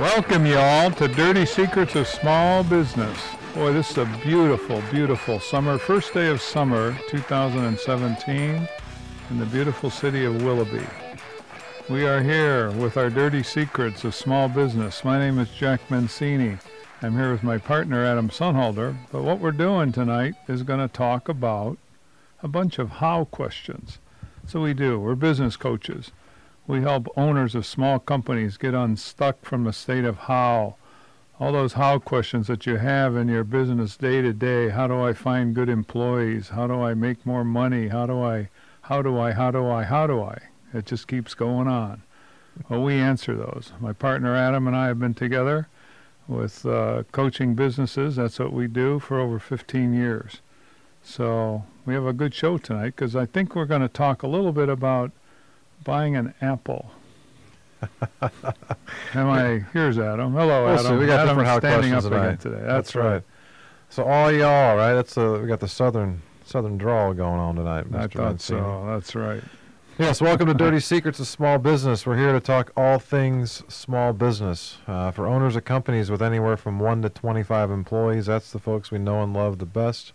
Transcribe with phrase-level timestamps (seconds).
[0.00, 3.20] Welcome you all to Dirty Secrets of Small Business.
[3.54, 8.66] Boy, this is a beautiful, beautiful summer, first day of summer 2017
[9.28, 10.86] in the beautiful city of Willoughby.
[11.90, 15.04] We are here with our Dirty Secrets of Small Business.
[15.04, 16.56] My name is Jack Mancini.
[17.02, 20.88] I'm here with my partner Adam Sunhalter, but what we're doing tonight is going to
[20.88, 21.76] talk about
[22.42, 23.98] a bunch of how questions.
[24.46, 24.98] So we do.
[24.98, 26.10] We're business coaches.
[26.70, 30.76] We help owners of small companies get unstuck from the state of how.
[31.40, 34.68] All those how questions that you have in your business day to day.
[34.68, 36.50] How do I find good employees?
[36.50, 37.88] How do I make more money?
[37.88, 38.50] How do I,
[38.82, 40.38] how do I, how do I, how do I?
[40.72, 42.02] It just keeps going on.
[42.68, 43.72] Well, we answer those.
[43.80, 45.66] My partner Adam and I have been together
[46.28, 48.14] with uh, coaching businesses.
[48.14, 50.40] That's what we do for over 15 years.
[51.02, 54.28] So we have a good show tonight because I think we're going to talk a
[54.28, 55.10] little bit about
[55.84, 56.90] buying an apple.
[59.14, 59.64] Am I?
[59.72, 60.32] Here's Adam.
[60.32, 60.86] Hello, We'll Adam.
[60.86, 60.96] see.
[60.96, 62.62] We got Adam different standing up again today.
[62.64, 63.22] That's, right.
[63.88, 64.94] So all y'all, right?
[64.94, 68.12] That's the we got the southern southern drawl going on tonight, I Mr.
[68.12, 68.60] thought Mancini.
[68.60, 68.84] so.
[68.86, 69.42] That's right.
[69.98, 72.06] Yes, welcome to Dirty Secrets of Small Business.
[72.06, 74.78] We're here to talk all things small business.
[74.86, 78.90] Uh, for owners of companies with anywhere from 1 to 25 employees, that's the folks
[78.90, 80.12] we know and love the best.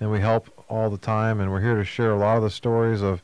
[0.00, 1.40] And we help all the time.
[1.40, 3.22] And we're here to share a lot of the stories of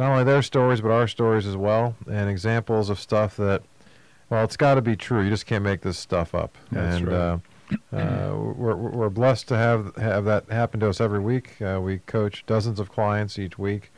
[0.00, 1.94] not only their stories, but our stories as well.
[2.10, 3.62] And examples of stuff that,
[4.30, 5.22] well, it's got to be true.
[5.22, 6.56] You just can't make this stuff up.
[6.72, 7.14] That's and right.
[7.14, 7.38] uh,
[7.92, 11.60] uh, we're, we're blessed to have, have that happen to us every week.
[11.60, 13.92] Uh, we coach dozens of clients each week.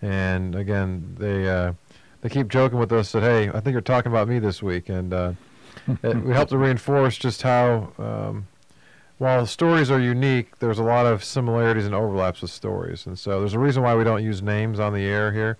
[0.00, 1.72] And again, they uh,
[2.20, 4.88] they keep joking with us that hey, I think you're talking about me this week,
[4.88, 5.32] and uh,
[6.04, 8.46] it, we help to reinforce just how um,
[9.18, 13.40] while stories are unique, there's a lot of similarities and overlaps with stories, and so
[13.40, 15.58] there's a reason why we don't use names on the air here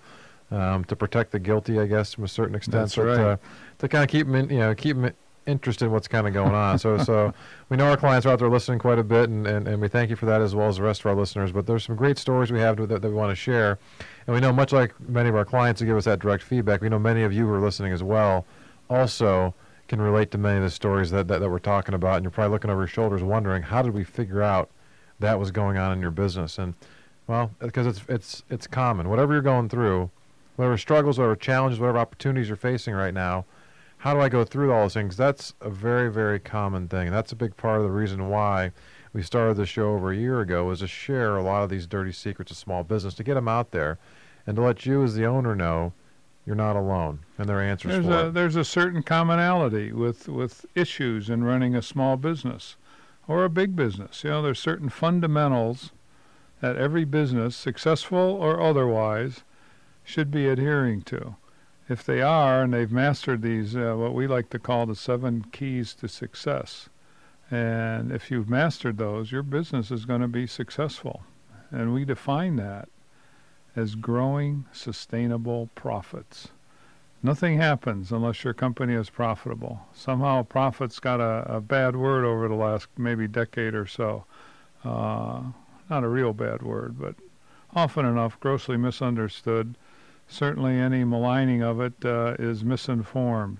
[0.51, 3.19] um, to protect the guilty, I guess, to a certain extent, That's right.
[3.19, 3.37] uh,
[3.79, 5.11] to kind of keep them, in, you know, keep 'em
[5.45, 6.77] interested in what's kind of going on.
[6.77, 7.33] So, so
[7.69, 9.87] we know our clients are out there listening quite a bit, and, and, and we
[9.87, 11.51] thank you for that as well as the rest of our listeners.
[11.51, 13.79] But there's some great stories we have that, that we want to share,
[14.27, 16.81] and we know much like many of our clients who give us that direct feedback,
[16.81, 18.45] we know many of you who are listening as well
[18.89, 19.53] also
[19.89, 22.31] can relate to many of the stories that, that, that we're talking about, and you're
[22.31, 24.69] probably looking over your shoulders wondering how did we figure out
[25.19, 26.75] that was going on in your business, and
[27.27, 29.09] well, because it's it's it's common.
[29.09, 30.09] Whatever you're going through,
[30.55, 33.45] whatever struggles, whatever challenges, whatever opportunities you're facing right now,
[33.97, 35.17] how do I go through all those things?
[35.17, 37.07] That's a very, very common thing.
[37.07, 38.71] And that's a big part of the reason why
[39.11, 41.85] we started the show over a year ago was to share a lot of these
[41.85, 43.97] dirty secrets of small business, to get them out there,
[44.47, 45.93] and to let you as the owner know
[46.49, 48.33] you're not alone, and there are answers There's for a it.
[48.33, 52.75] there's a certain commonality with with issues in running a small business
[53.27, 54.23] or a big business.
[54.23, 55.91] You know, there's certain fundamentals
[56.59, 59.43] that every business, successful or otherwise,
[60.03, 61.35] should be adhering to.
[61.87, 65.45] If they are, and they've mastered these, uh, what we like to call the seven
[65.51, 66.89] keys to success,
[67.51, 71.21] and if you've mastered those, your business is going to be successful.
[71.69, 72.89] And we define that
[73.75, 76.49] as growing sustainable profits.
[77.21, 79.81] Nothing happens unless your company is profitable.
[79.93, 84.23] Somehow profits got a, a bad word over the last maybe decade or so.
[84.85, 85.41] Uh,
[85.89, 87.15] not a real bad word, but
[87.75, 89.75] often enough grossly misunderstood.
[90.27, 93.57] Certainly any maligning of it uh, is misinformed.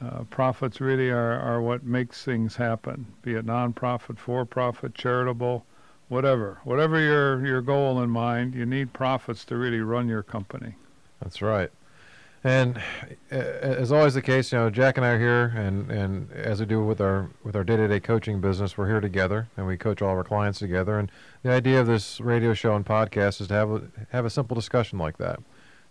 [0.00, 5.64] Uh, profits really are, are what makes things happen, be it nonprofit, for-profit, charitable,
[6.08, 6.60] whatever.
[6.64, 10.74] Whatever your, your goal in mind, you need profits to really run your company.
[11.20, 11.70] That's right.
[12.44, 12.80] And
[13.30, 16.66] as always the case, you know, Jack and I are here, and, and as we
[16.66, 20.12] do with our with our day-to-day coaching business, we're here together, and we coach all
[20.12, 20.96] of our clients together.
[20.96, 21.10] And
[21.42, 24.54] the idea of this radio show and podcast is to have a, have a simple
[24.54, 25.40] discussion like that.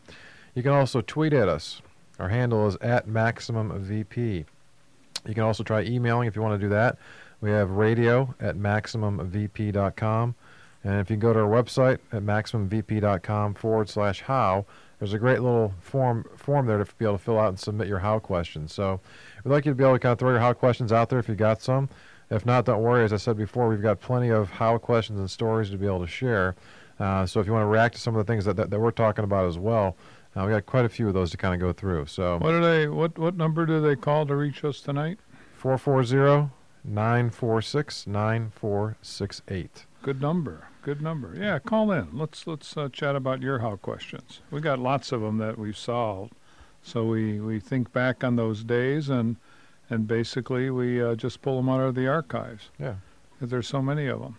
[0.55, 1.81] You can also tweet at us.
[2.19, 4.45] Our handle is at MaximumVP.
[5.27, 6.99] You can also try emailing if you want to do that.
[7.41, 10.35] We have radio at MaximumVP.com.
[10.85, 14.65] And if you go to our website at MaximumVP.com forward slash how,
[14.99, 17.87] there's a great little form form there to be able to fill out and submit
[17.87, 18.73] your how questions.
[18.73, 19.01] So
[19.45, 21.19] we'd like you to be able to kind of throw your how questions out there
[21.19, 21.89] if you got some.
[22.31, 23.05] If not, don't worry.
[23.05, 26.01] As I said before, we've got plenty of how questions and stories to be able
[26.01, 26.57] to share.
[26.99, 28.81] Uh, so if you want to react to some of the things that, that, that
[28.81, 29.97] we're talking about as well,
[30.37, 32.07] uh, we got quite a few of those to kind of go through.
[32.07, 32.89] So What do they?
[32.89, 35.19] What what number do they call to reach us tonight?
[35.55, 36.51] 440
[36.85, 39.87] 946 9468.
[40.03, 40.69] Good number.
[40.83, 41.35] Good number.
[41.37, 42.09] Yeah, call in.
[42.13, 44.41] Let's let's uh, chat about your how questions.
[44.51, 46.33] We got lots of them that we've solved.
[46.83, 49.37] So we, we think back on those days and
[49.91, 52.71] and basically we uh, just pull them out of the archives.
[52.79, 52.97] Yeah.
[53.41, 54.37] There's so many of them,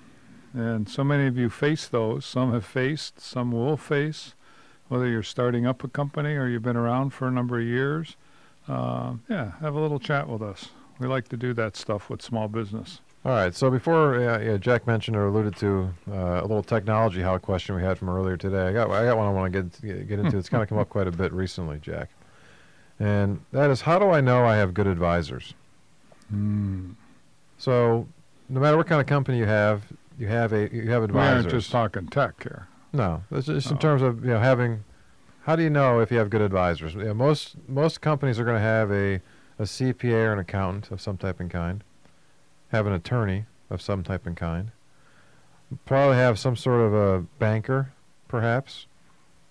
[0.53, 2.25] and so many of you face those.
[2.25, 3.21] Some have faced.
[3.21, 4.33] Some will face.
[4.89, 8.17] Whether you're starting up a company or you've been around for a number of years,
[8.67, 10.69] uh, yeah, have a little chat with us.
[10.99, 12.99] We like to do that stuff with small business.
[13.25, 13.53] All right.
[13.53, 17.75] So before uh, yeah, Jack mentioned or alluded to uh, a little technology how question
[17.75, 20.19] we had from earlier today, I got I got one I want to get get
[20.19, 20.37] into.
[20.37, 22.09] It's kind of come up quite a bit recently, Jack,
[22.99, 25.53] and that is how do I know I have good advisors?
[26.33, 26.95] Mm.
[27.57, 28.07] So
[28.47, 29.83] no matter what kind of company you have,
[30.17, 31.45] you have a you have advisors.
[31.45, 32.67] We aren't just talking tech here.
[32.93, 34.83] No, it's just in terms of you know having.
[35.43, 36.93] How do you know if you have good advisors?
[36.93, 39.21] You know, most most companies are going to have a
[39.59, 41.83] a CPA or an accountant of some type and kind,
[42.69, 44.71] have an attorney of some type and kind,
[45.85, 47.91] probably have some sort of a banker,
[48.29, 48.87] perhaps,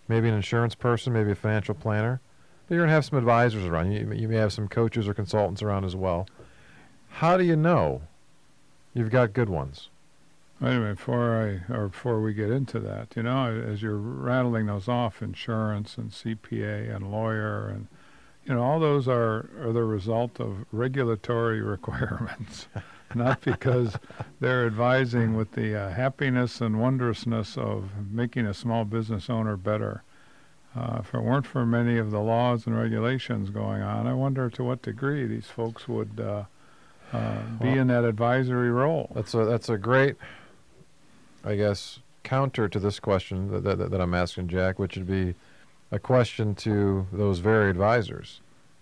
[0.09, 2.21] maybe an insurance person, maybe a financial planner.
[2.67, 3.93] But you're going to have some advisors around.
[3.93, 6.27] You, you may have some coaches or consultants around as well.
[7.11, 8.03] How do you know
[8.95, 9.91] you've got good ones?
[10.61, 13.97] Wait a minute, before I or before we get into that, you know, as you're
[13.97, 17.87] rattling those off, insurance and CPA and lawyer and
[18.49, 22.67] you know, all those are are the result of regulatory requirements,
[23.15, 23.97] not because
[24.41, 30.03] they're advising with the uh, happiness and wondrousness of making a small business owner better.
[30.75, 34.49] Uh, if it weren't for many of the laws and regulations going on, I wonder
[34.51, 36.45] to what degree these folks would uh,
[37.13, 39.11] uh, be Well- in that advisory role.
[39.15, 40.17] That's a that's a great,
[41.45, 45.35] I guess, counter to this question that, that, that I'm asking Jack, which would be
[45.91, 48.41] a question to those very advisors,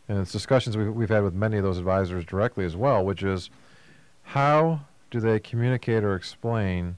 [0.08, 3.22] and it's discussions we've, we've had with many of those advisors directly as well, which
[3.22, 3.50] is
[4.24, 4.80] how
[5.10, 6.96] do they communicate or explain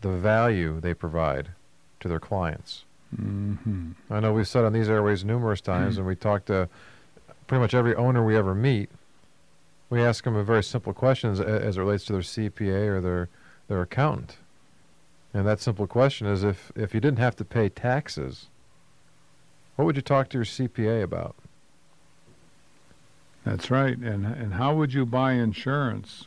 [0.00, 1.48] the value they provide
[2.00, 2.84] to their clients?
[3.14, 6.68] hmm I know we've said on these airways numerous times, and we talk to
[7.46, 8.90] pretty much every owner we ever meet.
[9.90, 13.00] We ask them a very simple question a- as it relates to their CPA or
[13.00, 13.28] their
[13.68, 14.36] their accountant,
[15.34, 18.48] and that simple question is: if if you didn't have to pay taxes,
[19.76, 21.36] what would you talk to your CPA about?
[23.44, 23.96] That's right.
[23.96, 26.26] And and how would you buy insurance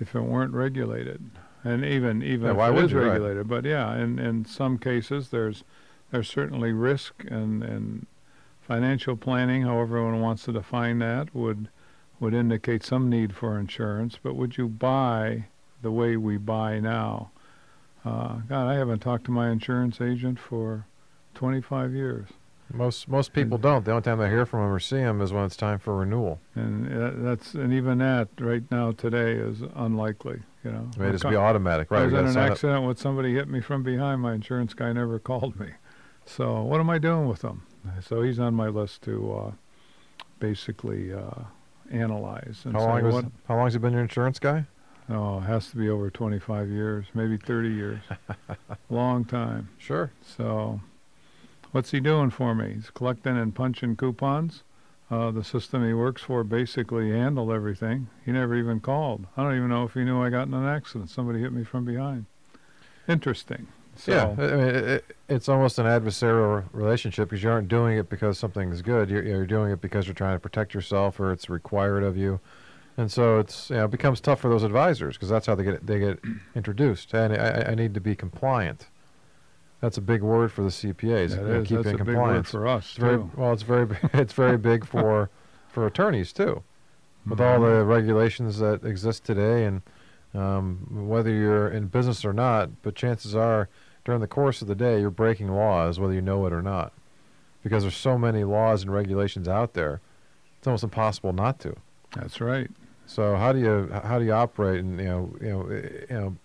[0.00, 1.30] if it weren't regulated?
[1.64, 3.12] And even even Yeah, if it is you, right.
[3.12, 5.64] regulated, but yeah, in in some cases there's
[6.10, 8.06] there's certainly risk and and
[8.60, 11.68] financial planning, however one wants to define that, would
[12.20, 14.18] would indicate some need for insurance.
[14.22, 15.46] But would you buy
[15.82, 17.30] the way we buy now?
[18.04, 20.86] Uh, God, I haven't talked to my insurance agent for
[21.34, 22.28] 25 years.
[22.72, 23.84] Most most people don't.
[23.84, 25.94] The only time they hear from them or see them is when it's time for
[25.96, 26.40] renewal.
[26.54, 30.40] And uh, that's and even that right now today is unlikely.
[30.64, 32.04] You know, It may just be automatic, I right?
[32.06, 34.22] was in an sign up- accident with somebody hit me from behind.
[34.22, 35.72] My insurance guy never called me.
[36.24, 37.66] So what am I doing with them?
[38.00, 39.52] So he's on my list to uh,
[40.40, 41.42] basically uh,
[41.90, 43.24] analyze and How say long was, what.
[43.46, 44.64] how long has he been your insurance guy?
[45.10, 48.00] Oh, it has to be over 25 years, maybe 30 years.
[48.88, 49.68] Long time.
[49.76, 50.10] Sure.
[50.22, 50.80] So,
[51.74, 52.74] what's he doing for me?
[52.74, 54.62] He's collecting and punching coupons.
[55.10, 58.06] Uh, the system he works for basically handled everything.
[58.24, 59.26] He never even called.
[59.36, 61.10] I don't even know if he knew I got in an accident.
[61.10, 62.26] Somebody hit me from behind.
[63.08, 63.66] Interesting.
[63.96, 67.98] So, yeah, I mean, it, it, it's almost an adversarial relationship because you aren't doing
[67.98, 69.10] it because something's good.
[69.10, 72.40] You're, you're doing it because you're trying to protect yourself or it's required of you,
[72.96, 75.62] and so it's you know, it becomes tough for those advisors because that's how they
[75.64, 76.18] get they get
[76.56, 77.12] introduced.
[77.14, 78.86] And I- I need to be compliant.
[79.84, 81.36] That's a big word for the CPAs.
[81.36, 83.30] that you keeping that's a big word for us, it's very too.
[83.36, 83.52] well.
[83.52, 85.28] It's very it's very big for
[85.68, 86.62] for attorneys too
[87.28, 87.78] with all Mhm.
[87.80, 89.82] the regulations that exist today and
[90.34, 93.68] um, whether you're in business or not, but chances are
[94.06, 96.92] during the course of the day you're breaking laws whether you know it or not
[97.62, 100.00] because there's so many laws and regulations out there
[100.58, 101.74] it's almost impossible not to
[102.16, 102.70] That's right.
[103.06, 105.68] so how do you how do you operate and you know you know
[106.10, 106.36] you know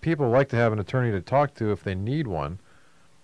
[0.00, 2.58] people like to have an attorney to talk to if they need one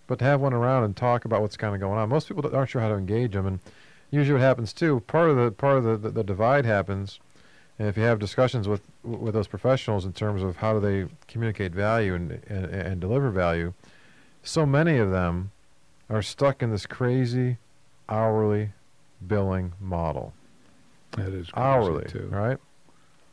[0.07, 2.45] but to have one around and talk about what's kind of going on most people
[2.55, 3.59] aren't sure how to engage them and
[4.11, 7.21] usually what happens too part of the part of the, the, the divide happens
[7.79, 11.11] and if you have discussions with with those professionals in terms of how do they
[11.29, 13.73] communicate value and and, and deliver value
[14.43, 15.51] so many of them
[16.11, 17.57] are stuck in this crazy
[18.09, 18.71] hourly
[19.27, 20.35] billing model
[21.13, 22.29] That is crazy, hourly too.
[22.31, 22.59] right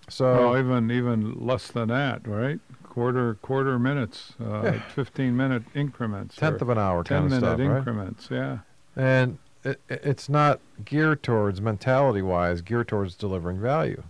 [0.09, 2.59] so well, even even less than that, right?
[2.91, 4.79] Quarter quarter minutes, uh, Yeah.
[4.93, 8.27] 15 minute increments, tenth of an hour 10 kind of minute stuff right increments.
[8.29, 8.57] Yeah.
[8.97, 14.03] And it, it's not geared towards mentality wise, geared towards delivering value.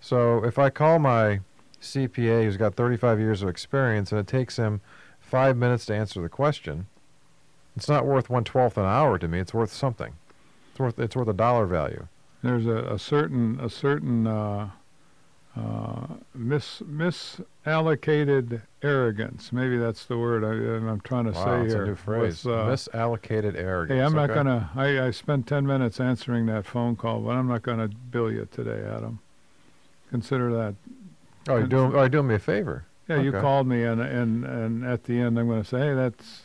[0.00, 1.42] So if I call my
[1.80, 4.80] CPA who's got 35 years of experience and it takes him
[5.20, 6.88] five minutes to answer the question,
[7.76, 9.38] it's not worth one twelfth an hour to me.
[9.38, 10.14] It's worth something.
[10.72, 12.08] It's worth it's worth a dollar value.
[12.42, 14.70] There's a, a certain a certain uh,
[15.58, 19.52] uh, mis misallocated arrogance.
[19.52, 21.82] Maybe that's the word I, am trying to wow, say that's here.
[21.84, 22.44] a new phrase.
[22.44, 23.98] With, uh, misallocated arrogance.
[23.98, 24.70] Hey, I'm not gonna.
[24.76, 28.46] I, I spent ten minutes answering that phone call, but I'm not gonna bill you
[28.50, 29.18] today, Adam.
[30.10, 30.74] Consider that.
[31.48, 31.94] Oh, you're doing.
[31.94, 32.84] Oh, you're doing me a favor.
[33.08, 36.42] Yeah, you called me, and and and at the end, I'm gonna say, hey, that's.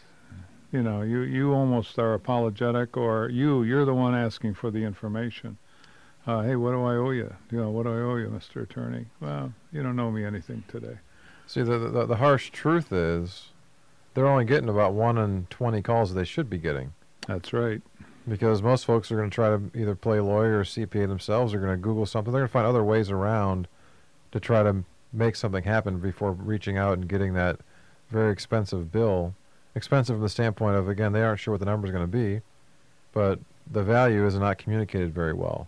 [0.72, 4.80] You know, you you almost are apologetic, or you you're the one asking for the
[4.80, 5.60] information.
[6.26, 7.34] Uh, hey, what do I owe you?
[7.52, 8.64] You know, what do I owe you, Mr.
[8.64, 9.06] Attorney?
[9.20, 10.98] Well, you don't owe me anything today.
[11.48, 13.50] See, the, the the harsh truth is,
[14.14, 16.94] they're only getting about one in twenty calls that they should be getting.
[17.28, 17.82] That's right.
[18.28, 21.52] because most folks are going to try to either play lawyer or CPA themselves.
[21.52, 22.32] They're going to Google something.
[22.32, 23.68] They're going to find other ways around
[24.32, 27.60] to try to make something happen before reaching out and getting that
[28.10, 29.36] very expensive bill.
[29.76, 32.08] Expensive from the standpoint of again, they aren't sure what the number is going to
[32.08, 32.42] be,
[33.12, 33.40] but
[33.70, 35.68] the value is not communicated very well,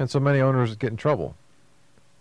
[0.00, 1.36] and so many owners get in trouble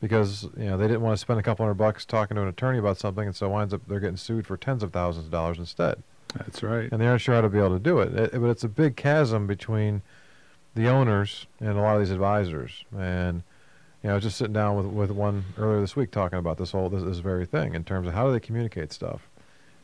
[0.01, 2.48] because you know they didn't want to spend a couple hundred bucks talking to an
[2.48, 5.31] attorney about something, and so winds up they're getting sued for tens of thousands of
[5.31, 6.01] dollars instead
[6.36, 6.89] That's right.
[6.91, 8.13] and they aren't sure how to be able to do it.
[8.13, 10.01] It- but it's a big chasm between
[10.75, 12.86] the owners and a lot of these advisors.
[12.98, 13.41] And
[14.03, 16.57] you know, I was just sitting down with with one earlier this week talking about
[16.57, 19.27] this whole this, this very thing in terms of how do they communicate stuff.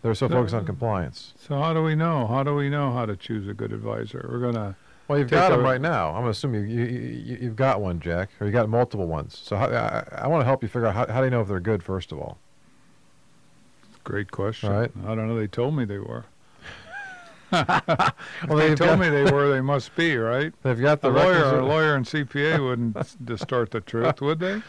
[0.01, 1.33] They're so So- focused on uh, compliance.
[1.37, 2.27] So how do we know?
[2.27, 4.27] How do we know how to choose a good advisor?
[4.31, 4.75] We're gonna.
[5.07, 6.15] Well, you've got them right now.
[6.15, 9.37] I'm assume you, you, you've got one, Jack, or you got multiple ones.
[9.37, 11.41] So how, I, I want to help you figure out how, how do you know
[11.41, 12.37] if they're good first of all.
[14.03, 14.71] Great question.
[14.71, 14.91] Right.
[15.05, 15.37] I don't know.
[15.37, 16.25] They told me they were.
[17.51, 19.49] Well, they told got- me they were.
[19.49, 20.51] They must be right.
[20.63, 24.39] They've got A the lawyer, requisite- a lawyer and CPA wouldn't distort the truth, would
[24.39, 24.61] they?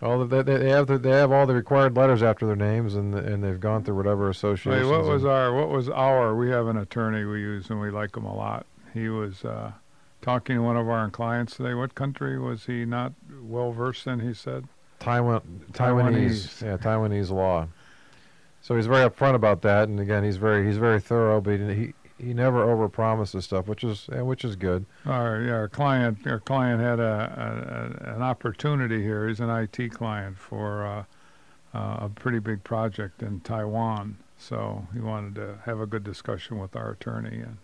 [0.00, 3.14] Well, they, they have the, they have all the required letters after their names, and
[3.14, 4.86] and they've gone through whatever associations.
[4.86, 5.52] Wait, what was our?
[5.52, 6.34] What was our?
[6.34, 8.64] We have an attorney we use, and we like him a lot.
[8.94, 9.72] He was uh,
[10.20, 11.74] talking to one of our clients today.
[11.74, 13.12] What country was he not
[13.42, 14.20] well versed in?
[14.20, 14.66] He said.
[14.98, 16.62] Taiwan, Taiwanese.
[16.62, 17.68] Taiwanese, yeah, Taiwanese law.
[18.62, 21.94] So he's very upfront about that, and again, he's very he's very thorough, but he
[22.18, 24.84] he, never overpromises stuff, which is eh, which is good.
[25.06, 29.26] Our, yeah, our client, our client had a, a an opportunity here.
[29.28, 31.04] He's an IT client for uh,
[31.72, 34.18] uh, a pretty big project in Taiwan.
[34.36, 37.56] So he wanted to have a good discussion with our attorney, and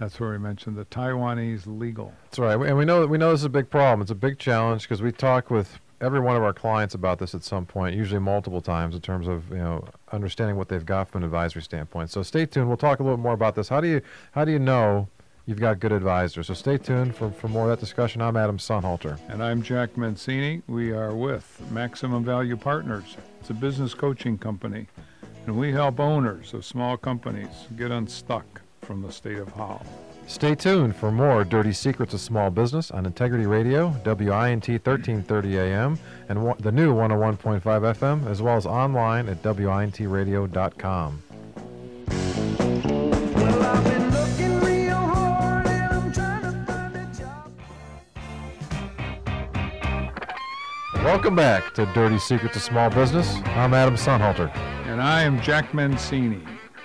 [0.00, 2.14] that's where we mentioned the Taiwanese legal.
[2.24, 4.00] That's right, and we know we know this is a big problem.
[4.00, 7.34] It's a big challenge because we talk with every one of our clients about this
[7.34, 11.10] at some point, usually multiple times, in terms of you know understanding what they've got
[11.10, 12.10] from an advisory standpoint.
[12.10, 12.66] So stay tuned.
[12.66, 13.68] We'll talk a little more about this.
[13.68, 14.00] How do you
[14.32, 15.08] how do you know
[15.44, 16.46] you've got good advisors?
[16.46, 18.22] So stay tuned for for more of that discussion.
[18.22, 19.18] I'm Adam Sunhalter.
[19.28, 20.62] And I'm Jack Mancini.
[20.66, 23.18] We are with Maximum Value Partners.
[23.40, 24.86] It's a business coaching company,
[25.46, 29.82] and we help owners of small companies get unstuck from the state of how.
[30.26, 35.98] Stay tuned for more Dirty Secrets of Small Business on Integrity Radio, WINT 1330 AM,
[36.28, 41.22] and the new 101.5 FM, as well as online at WINTradio.com.
[43.34, 47.52] Well, I've been looking real hard and I'm trying to find a job.
[51.04, 53.34] Welcome back to Dirty Secrets of Small Business.
[53.46, 54.54] I'm Adam Sunhalter.
[54.86, 56.42] And I am Jack Mancini.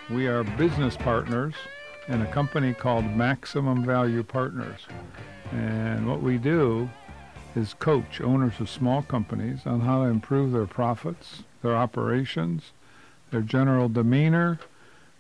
[0.10, 1.54] We are business partners
[2.08, 4.82] in a company called Maximum Value Partners.
[5.52, 6.90] And what we do
[7.56, 12.72] is coach owners of small companies on how to improve their profits, their operations,
[13.32, 14.60] their general demeanor,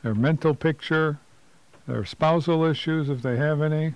[0.04, 1.18] their mental picture,
[1.88, 3.94] their spousal issues if they have any,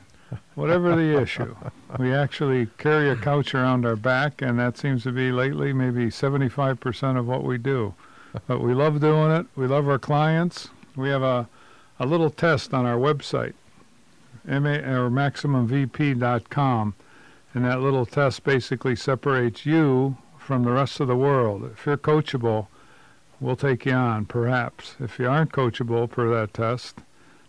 [0.55, 1.55] whatever the issue.
[1.97, 6.07] We actually carry a couch around our back, and that seems to be lately maybe
[6.07, 7.93] 75% of what we do.
[8.47, 9.47] But we love doing it.
[9.55, 10.69] We love our clients.
[10.95, 11.47] We have a,
[11.99, 13.53] a little test on our website,
[14.45, 16.93] MA, or MaximumVP.com,
[17.53, 21.69] and that little test basically separates you from the rest of the world.
[21.73, 22.67] If you're coachable,
[23.39, 24.95] we'll take you on, perhaps.
[24.99, 26.99] If you aren't coachable per that test,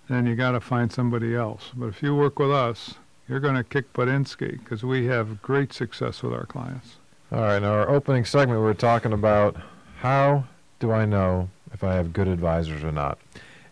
[0.09, 1.71] then you got to find somebody else.
[1.75, 2.95] But if you work with us,
[3.29, 6.97] you're going to kick Budinsky because we have great success with our clients.
[7.31, 9.57] All right, now our opening segment, we were talking about
[10.01, 10.45] how
[10.81, 13.19] do I know if I have good advisors or not.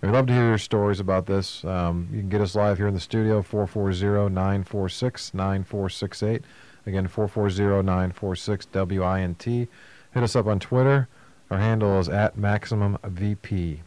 [0.00, 1.64] We'd love to hear your stories about this.
[1.64, 6.42] Um, you can get us live here in the studio, 440-946-9468.
[6.86, 9.44] Again, 440-946-WINT.
[9.44, 9.68] Hit
[10.14, 11.08] us up on Twitter.
[11.50, 13.78] Our handle is at MaximumVP.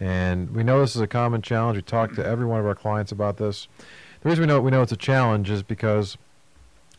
[0.00, 1.76] And we know this is a common challenge.
[1.76, 3.68] We talk to every one of our clients about this.
[4.22, 6.16] The reason we know we know it's a challenge is because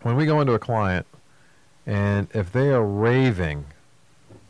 [0.04, 1.08] when we go into a client,
[1.88, 3.66] and if they are raving,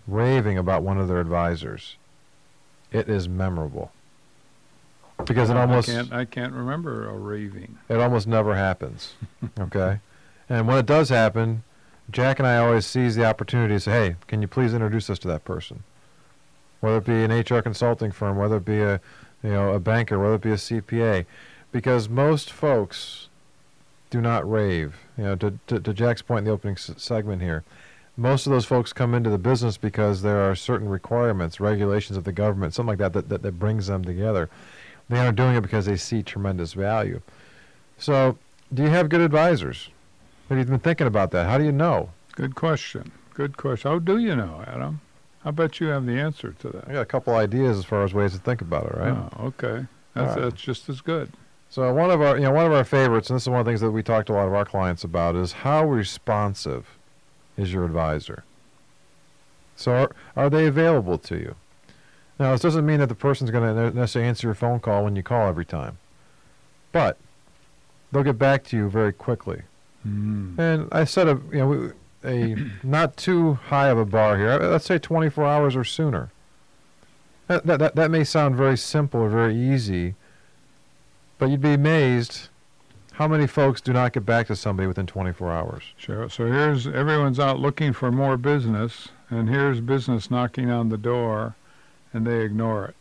[0.06, 1.96] raving about one of their advisors,
[2.92, 3.94] it is memorable.
[5.26, 7.78] Because it almost I can't, I can't remember a raving.
[7.90, 9.14] it almost never happens.
[9.60, 10.00] Okay?
[10.50, 11.64] and when it does happen,
[12.10, 15.20] Jack and I always seize the opportunity to say, hey, can you please introduce us
[15.20, 15.84] to that person?
[16.82, 19.00] Whether it be an HR consulting firm, whether it be a
[19.44, 21.26] you know, a banker, whether it be a CPA.
[21.72, 23.28] Because most folks
[24.10, 24.96] do not rave.
[25.18, 27.64] You know, to, to, to Jack's point in the opening s- segment here,
[28.18, 32.24] most of those folks come into the business because there are certain requirements, regulations of
[32.24, 34.50] the government, something like that, that, that, that brings them together.
[35.12, 37.20] They aren't doing it because they see tremendous value.
[37.98, 38.38] So,
[38.74, 39.90] do you have good advisors?
[40.48, 41.48] Have you been thinking about that?
[41.48, 42.12] How do you know?
[42.32, 43.12] Good question.
[43.34, 43.92] Good question.
[43.92, 45.02] How do you know, Adam?
[45.44, 46.88] I bet you have the answer to that.
[46.88, 49.12] I got a couple ideas as far as ways to think about it, right?
[49.12, 49.86] Oh, okay.
[50.14, 50.44] That's, right.
[50.44, 51.30] that's just as good.
[51.70, 53.66] So one of our, you know, one of our favorites, and this is one of
[53.66, 56.98] the things that we talked to a lot of our clients about, is how responsive
[57.58, 58.46] is your advisor?
[59.76, 61.56] So are, are they available to you?
[62.42, 65.16] Now, this doesn't mean that the person's going to necessarily answer your phone call when
[65.16, 66.00] you call every time,
[66.92, 67.20] but
[68.12, 69.62] they'll get back to you very quickly.
[70.08, 70.58] Mm.
[70.58, 71.92] And I set a, you know,
[72.24, 74.54] a not too high of a bar here.
[74.54, 76.32] Uh, Let's say 24 hours or sooner.
[77.46, 80.16] That, that, that, that may sound very simple or very easy,
[81.38, 82.50] but you'd be amazed
[83.12, 85.84] how many folks do not get back to somebody within 24 hours.
[85.96, 86.28] Sure.
[86.28, 91.56] So here's everyone's out looking for more business, and here's business knocking on the door,
[92.14, 92.96] and they ignore it.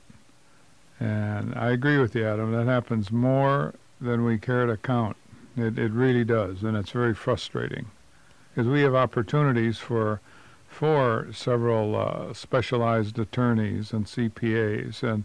[1.00, 2.52] And I agree with you, Adam.
[2.52, 5.16] That happens more than we care to count.
[5.56, 7.86] It it really does, and it's very frustrating,
[8.50, 10.20] because we have opportunities for
[10.68, 15.24] for several uh, specialized attorneys and CPAs, and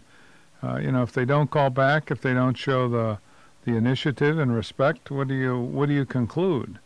[0.62, 3.18] uh, you know if they don't call back, if they don't show the
[3.64, 6.78] the initiative and respect, what do you what do you conclude?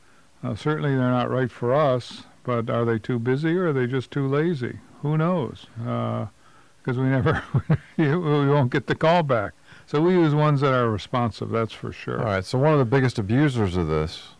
[0.42, 3.86] Uh, certainly, they're not right for us, but are they too busy or are they
[3.86, 4.78] just too lazy?
[5.02, 5.66] Who knows?
[6.90, 7.42] Because we never,
[7.96, 9.52] we won't get the call back.
[9.86, 11.50] So we use ones that are responsive.
[11.50, 12.18] That's for sure.
[12.18, 14.30] All right, so one of the biggest abusers of this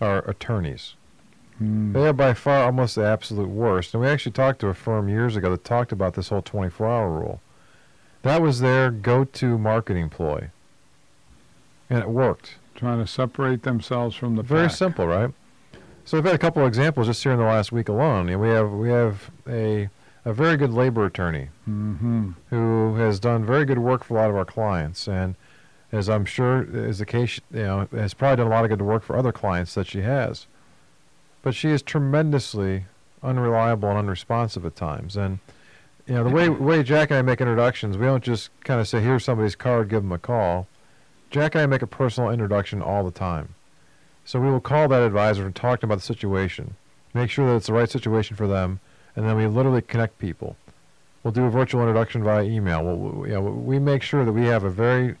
[0.00, 0.94] are attorneys.
[1.58, 1.92] Hmm.
[1.92, 3.94] They are by far almost the absolute worst.
[3.94, 6.86] And we actually talked to a firm years ago that talked about this whole 24
[6.86, 7.40] hour rule.
[8.22, 10.50] That was their go to marketing ploy.
[11.88, 12.58] And it worked.
[12.76, 14.76] Trying to separate themselves from the Very pack.
[14.76, 15.32] simple, right?
[16.04, 18.26] So we've had a couple of examples just here in the last week alone.
[18.26, 19.90] Know, we have we have a
[20.24, 22.30] a very good labor attorney Mm-hmm.
[22.50, 25.34] who has done very good work for a lot of our clients, and
[25.92, 28.82] as I'm sure is the case, you know, has probably done a lot of good
[28.82, 30.46] work for other clients that she has.
[31.42, 32.84] But she is tremendously
[33.22, 35.38] unreliable and unresponsive at times, and
[36.06, 38.88] you know the way way Jack and I make introductions, we don't just kind of
[38.88, 40.66] say here's somebody's card, give them a call.
[41.30, 43.54] Jack and I make a personal introduction all the time.
[44.24, 46.74] So we will call that advisor and talk to them about the situation,
[47.14, 48.80] make sure that it's the right situation for them,
[49.20, 50.56] and then we literally connect people.
[51.22, 52.82] We'll do a virtual introduction via email.
[52.82, 55.16] We'll, we, you know, we make sure that we have a very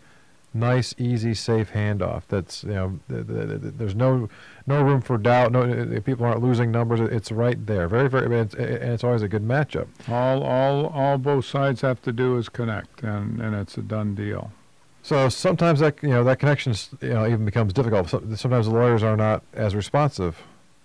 [0.54, 2.22] nice, easy, safe handoff.
[2.28, 4.30] That's you know, th- th- th- th- there's no
[4.66, 5.52] no room for doubt.
[5.52, 7.00] No, uh, people aren't losing numbers.
[7.00, 7.88] It's right there.
[7.88, 9.88] Very, very, and it's, and it's always a good matchup.
[10.08, 14.14] All, all, all both sides have to do is connect, and, and it's a done
[14.14, 14.50] deal.
[15.02, 18.08] So sometimes that you know that connection you know even becomes difficult.
[18.08, 20.38] Sometimes the lawyers are not as responsive.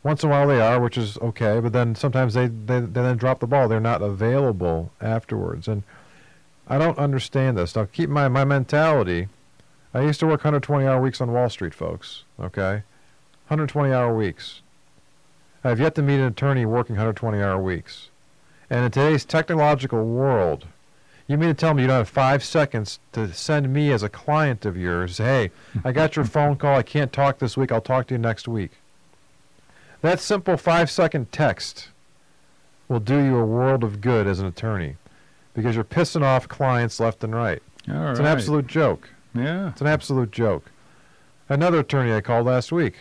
[0.05, 3.01] Once in a while they are, which is okay, but then sometimes they, they, they
[3.01, 3.67] then drop the ball.
[3.67, 5.81] They're not available afterwards, and
[6.67, 7.75] I don't understand this.
[7.75, 9.29] Now keep in mind my mentality.
[9.95, 12.23] I used to work 120 hour weeks on Wall Street, folks.
[12.39, 12.83] Okay,
[13.47, 14.61] 120 hour weeks.
[15.63, 18.09] I have yet to meet an attorney working 120 hour weeks,
[18.69, 20.67] and in today's technological world,
[21.25, 24.09] you mean to tell me you don't have five seconds to send me as a
[24.09, 25.49] client of yours, hey,
[25.83, 28.47] I got your phone call, I can't talk this week, I'll talk to you next
[28.47, 28.73] week.
[30.01, 31.89] That simple five second text
[32.88, 34.97] will do you a world of good as an attorney
[35.53, 37.62] because you're pissing off clients left and right.
[37.89, 39.10] All It's an absolute joke.
[39.34, 39.69] Yeah.
[39.69, 40.71] It's an absolute joke.
[41.49, 42.95] Another attorney I called last week.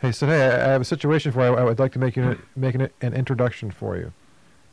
[0.00, 1.54] He said, "Hey, I I have a situation for you.
[1.54, 4.12] I would like to make you make an, an introduction for you.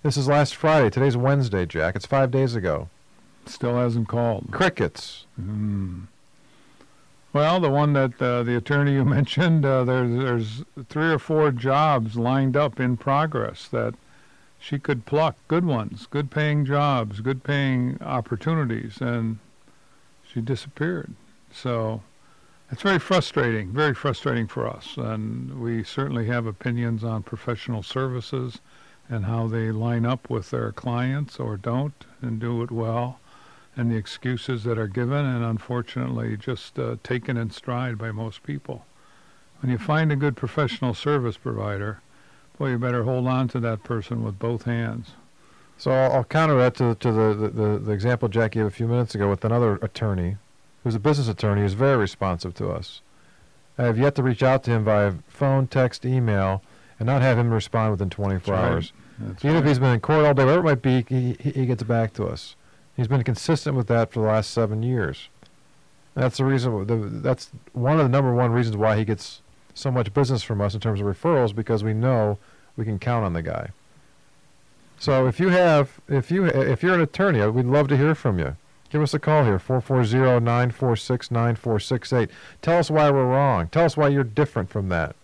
[0.03, 0.89] This is last Friday.
[0.89, 1.95] Today's Wednesday, Jack.
[1.95, 2.89] It's five days ago.
[3.45, 4.47] Still hasn't called.
[4.51, 5.25] Crickets.
[5.35, 6.01] Hmm.
[7.33, 11.51] Well, the one that uh, the attorney you mentioned, uh, there's there's three or four
[11.51, 13.95] jobs lined up in progress that
[14.59, 19.39] she could pluck, good ones, good paying jobs, good paying opportunities, and
[20.27, 21.13] she disappeared.
[21.51, 22.03] So
[22.69, 28.59] it's very frustrating, very frustrating for us, and we certainly have opinions on professional services
[29.09, 33.20] and how they line up with their clients or don't and do it well.
[33.75, 38.43] And the excuses that are given, and unfortunately just uh, taken in stride by most
[38.43, 38.85] people.
[39.61, 42.01] When you find a good professional service provider,
[42.57, 45.11] boy, you better hold on to that person with both hands.
[45.77, 48.71] So I'll, I'll counter that to, to the, the, the, the example Jack gave a
[48.71, 50.37] few minutes ago with another attorney
[50.83, 53.01] who's a business attorney who's very responsive to us.
[53.77, 56.61] I have yet to reach out to him via phone, text, email,
[56.99, 58.71] and not have him respond within 24 That's right.
[58.71, 58.93] hours.
[59.19, 61.65] That's Even if he's been in court all day, whatever it might be, he, he
[61.65, 62.55] gets back to us.
[62.95, 65.29] He's been consistent with that for the last seven years.
[66.13, 67.21] That's the reason.
[67.21, 69.41] That's one of the number one reasons why he gets
[69.73, 72.37] so much business from us in terms of referrals because we know
[72.75, 73.69] we can count on the guy.
[74.99, 78.37] So if you have, if you, if you're an attorney, we'd love to hear from
[78.37, 78.55] you.
[78.91, 82.29] Give us a call here, 440-946-9468.
[82.61, 83.69] Tell us why we're wrong.
[83.69, 85.15] Tell us why you're different from that.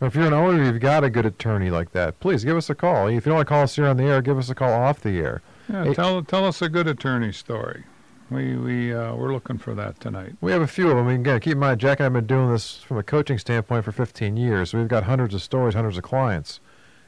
[0.00, 2.20] Or if you're an owner, you've got a good attorney like that.
[2.20, 3.08] Please give us a call.
[3.08, 4.72] If you don't want to call us here on the air, give us a call
[4.72, 5.42] off the air.
[5.72, 7.84] Yeah, Hey- tell tell us a good attorney story.
[8.30, 10.34] We we uh, we're looking for that tonight.
[10.40, 11.08] We have a few of them.
[11.08, 13.84] Again, keep in mind, Jack and I have been doing this from a coaching standpoint
[13.84, 14.70] for 15 years.
[14.70, 16.60] So we've got hundreds of stories, hundreds of clients,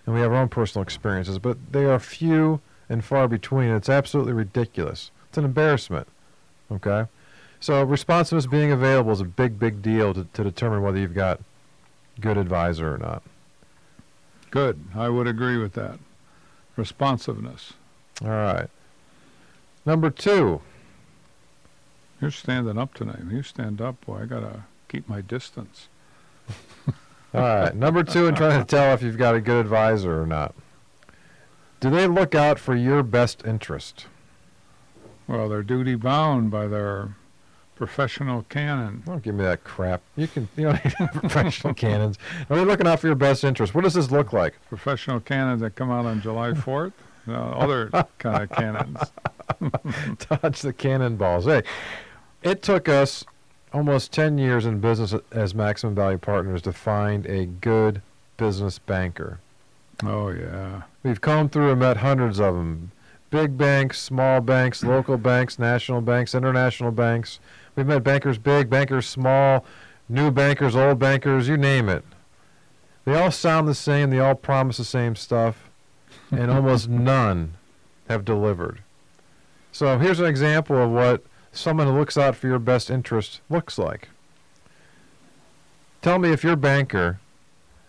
[0.06, 1.38] and we have our own personal experiences.
[1.38, 3.70] But they are few and far between.
[3.70, 5.10] It's absolutely ridiculous.
[5.28, 6.08] It's an embarrassment.
[6.72, 7.04] Okay,
[7.60, 11.40] so responsiveness being available is a big, big deal to, to determine whether you've got
[12.20, 13.22] good advisor or not.
[14.50, 14.82] Good.
[14.94, 15.98] I would agree with that.
[16.76, 17.74] Responsiveness.
[18.22, 18.68] All right.
[19.86, 20.60] Number two.
[22.20, 23.18] You're standing up tonight.
[23.18, 25.88] When you stand up, boy, I gotta keep my distance.
[27.34, 27.74] All right.
[27.74, 30.54] Number two, in trying to tell if you've got a good advisor or not.
[31.80, 34.06] Do they look out for your best interest?
[35.26, 37.16] Well, they're duty bound by their
[37.74, 39.02] professional canon.
[39.04, 40.00] Don't give me that crap.
[40.16, 42.18] You can, you don't need professional cannons.
[42.48, 43.74] Are they looking out for your best interest?
[43.74, 44.54] What does this look like?
[44.68, 46.54] Professional cannons that come out on July
[47.26, 47.28] 4th.
[47.28, 50.18] No, other kind of cannons.
[50.18, 51.44] Touch the cannonballs.
[51.44, 51.62] Hey,
[52.42, 53.24] it took us
[53.72, 58.00] almost 10 years in business as Maximum Value Partners to find a good
[58.36, 59.40] business banker.
[60.02, 60.82] Oh yeah.
[61.02, 62.90] We've combed through and met hundreds of them.
[63.30, 67.40] Big banks, small banks, local banks, national banks, international banks.
[67.74, 69.64] We've met bankers big, bankers small,
[70.08, 72.04] new bankers, old bankers, you name it.
[73.04, 75.63] They all sound the same, they all promise the same stuff,
[76.38, 77.54] and almost none
[78.08, 78.80] have delivered.
[79.72, 83.78] So here's an example of what someone who looks out for your best interest looks
[83.78, 84.08] like.
[86.02, 87.18] Tell me if your banker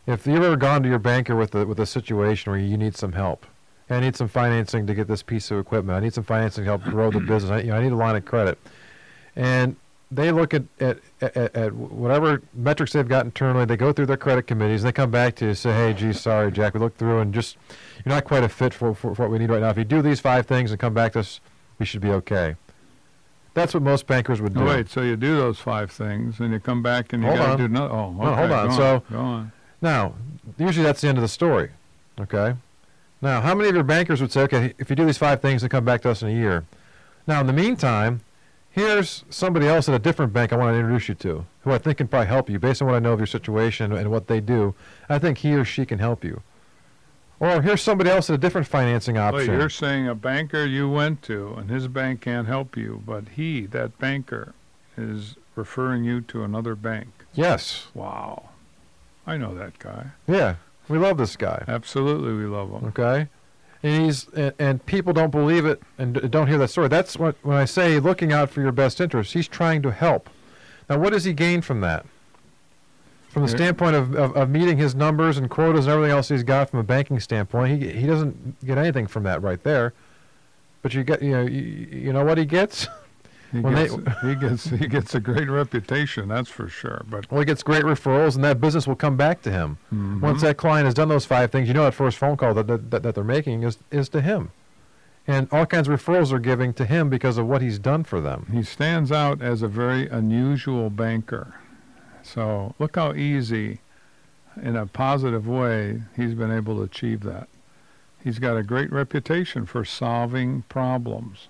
[0.08, 2.96] if you've ever gone to your banker with a with a situation where you need
[2.96, 3.46] some help,
[3.90, 5.98] I need some financing to get this piece of equipment.
[5.98, 7.52] I need some financing to help grow the business.
[7.52, 8.60] I, you know, I need a line of credit,
[9.36, 9.76] and
[10.12, 13.66] they look at, at at at whatever metrics they've got internally.
[13.66, 15.94] They go through their credit committees and they come back to you and say, "Hey,
[15.94, 17.58] gee, sorry, Jack, we looked through and just
[18.04, 19.70] you're not quite a fit for, for, for what we need right now.
[19.70, 21.40] If you do these five things and come back to us,
[21.80, 22.56] we should be okay."
[23.56, 24.68] That's what most bankers would oh, do.
[24.70, 27.40] Oh, wait, so you do those five things, and you come back and you Hold
[27.40, 27.58] gotta on.
[27.58, 27.94] do another.
[27.94, 28.68] Oh, okay, No, hold on.
[28.68, 29.52] Go So- go on.
[29.82, 30.14] Now,
[30.58, 31.70] usually that's the end of the story.
[32.20, 32.56] Okay?
[33.22, 35.64] Now, how many of your bankers would say, okay, if you do these five things
[35.64, 36.66] and come back to us in a year?
[37.28, 38.22] Now, in the meantime,
[38.76, 41.78] here's somebody else at a different bank I want to introduce you to, who I
[41.78, 44.28] think can probably help you based on what I know of your situation and what
[44.28, 44.76] they do.
[45.08, 46.42] I think he or she can help you.
[47.40, 49.54] Or here's somebody else at a different financing option.
[49.54, 53.66] you're saying a banker you went to, and his bank can't help you, but he,
[53.68, 54.54] that banker,
[54.98, 57.08] is referring you to another bank.
[57.34, 57.88] yes.
[57.94, 58.50] Wow.
[59.28, 60.08] I know that guy.
[60.28, 60.56] Yeah.
[60.88, 61.64] We love this guy.
[61.68, 62.86] Absolutely, we love him.
[62.90, 63.28] Okay,
[63.86, 66.88] and he's and, and people don't believe it and don't hear that story.
[66.88, 69.34] That's what when I say looking out for your best interest.
[69.34, 70.30] He's trying to help.
[70.90, 72.06] Now, what does he gain from that?
[73.30, 76.44] From the standpoint of, of, of meeting his numbers and quotas and everything else he's
[76.44, 79.94] got from a banking standpoint, he he doesn't get anything from that right there.
[80.82, 82.88] But you get you know you, you know what he gets.
[83.56, 87.04] He When they- gets, he gets he gets a great reputation, that's for sure.
[87.10, 89.78] But Well, he gets great referrals, and that business will come back to him.
[90.22, 90.42] Once Mhm.
[90.42, 93.04] that client has done those five things, you know that first phone call that, that,
[93.04, 94.50] that they're making is, is to him.
[95.28, 98.20] And all kinds of referrals are giving to him because of what he's done for
[98.22, 98.48] them.
[98.52, 101.54] he stands out as a very unusual banker.
[102.24, 103.80] So look how easy,
[104.62, 107.48] in a positive way, he's been able to achieve that.
[108.24, 111.48] He's got a great reputation for solving problems.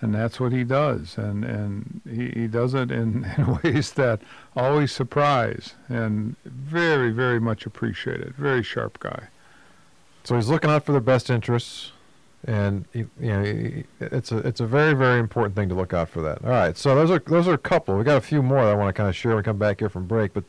[0.00, 1.16] And that's what he does.
[1.16, 4.20] And, and he, he does it in, in ways that
[4.54, 8.34] always surprise and very, very much appreciated.
[8.34, 9.28] Very sharp guy.
[10.24, 11.92] So he's looking out for the best interests.
[12.46, 15.92] and you you know y- it's a it's a very very important thing to look
[15.94, 16.44] out for that.
[16.44, 17.96] All right, so those are those are a couple.
[17.96, 19.56] We got a few more that I want to kind of share when we come
[19.58, 20.44] back here from break, but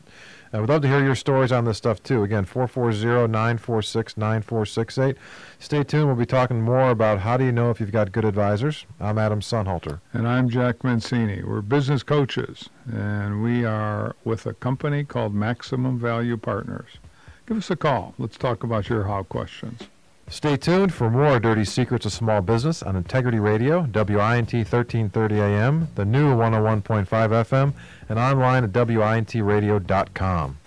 [0.54, 2.24] I would love to hear your stories on this stuff too.
[2.24, 5.16] Again, 440-946-9468.
[5.60, 6.08] Stay tuned.
[6.08, 8.86] We'll be talking more about how do you know if you've got good advisors.
[9.00, 10.00] I'm Adam Sunhalter.
[10.14, 11.44] And I'm Jack Mancini.
[11.44, 16.92] We're business coaches, and we are with a company called Maximum Value Partners.
[17.46, 18.14] Give us a call.
[18.18, 19.84] Let's talk about your how questions.
[20.30, 25.88] Stay tuned for more Dirty Secrets of Small Business on Integrity Radio, WINT 1330 AM,
[25.96, 27.74] the new 101.5 FM,
[28.10, 30.58] and online at WINTradio.com.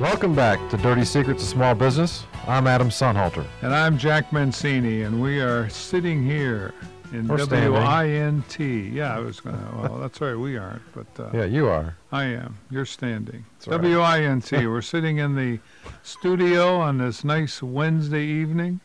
[0.00, 2.24] Welcome back to Dirty Secrets of Small Business.
[2.46, 3.44] I'm Adam Sunhalter.
[3.62, 6.72] And I'm Jack Mancini, and we are sitting here
[7.12, 7.72] in Or standing.
[7.72, 8.88] W-I-N-T.
[8.88, 11.96] Yeah, I was going to, well, that's right, we aren't, but uh, Yeah, you are.
[12.12, 12.58] I am.
[12.70, 13.44] You're standing.
[13.58, 13.66] That's.
[13.66, 14.66] W-I-N-T.
[14.66, 15.58] We're sitting in the
[16.02, 18.80] studio on this nice Wednesday evening,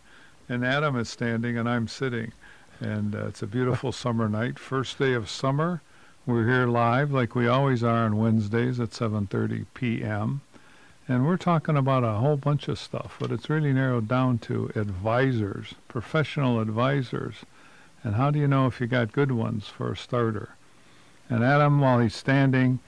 [0.49, 2.31] and Adam is standing and I'm sitting.
[2.79, 5.81] And uh, it's a beautiful summer night, first day of summer.
[6.25, 10.41] We're here live like we always are on Wednesdays at 7:30 p.m.
[11.05, 14.71] And we're talking about a whole bunch of stuff, but it's really narrowed down to
[14.73, 17.35] advisors, professional advisors.
[18.03, 20.55] And how do you know if you got good ones for a starter?
[21.29, 22.79] And Adam, while he's standing,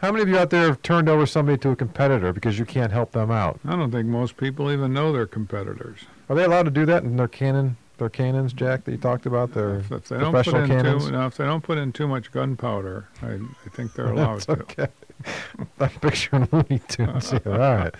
[0.00, 2.64] How many of you out there have turned over somebody to a competitor because you
[2.64, 3.60] can't help them out?
[3.64, 6.00] I don't think most people even know their competitors.
[6.28, 9.26] Are they allowed to do that in their cannon, their cannons, Jack, that you talked
[9.26, 9.54] about?
[9.54, 11.04] Their If, if they don't put professional in cannons?
[11.06, 14.40] too, no, if they don't put in too much gunpowder, I, I think they're allowed
[14.40, 14.52] That's to.
[14.62, 14.88] okay.
[15.80, 17.42] I'm picturing Looney Tunes here.
[17.46, 17.94] All right.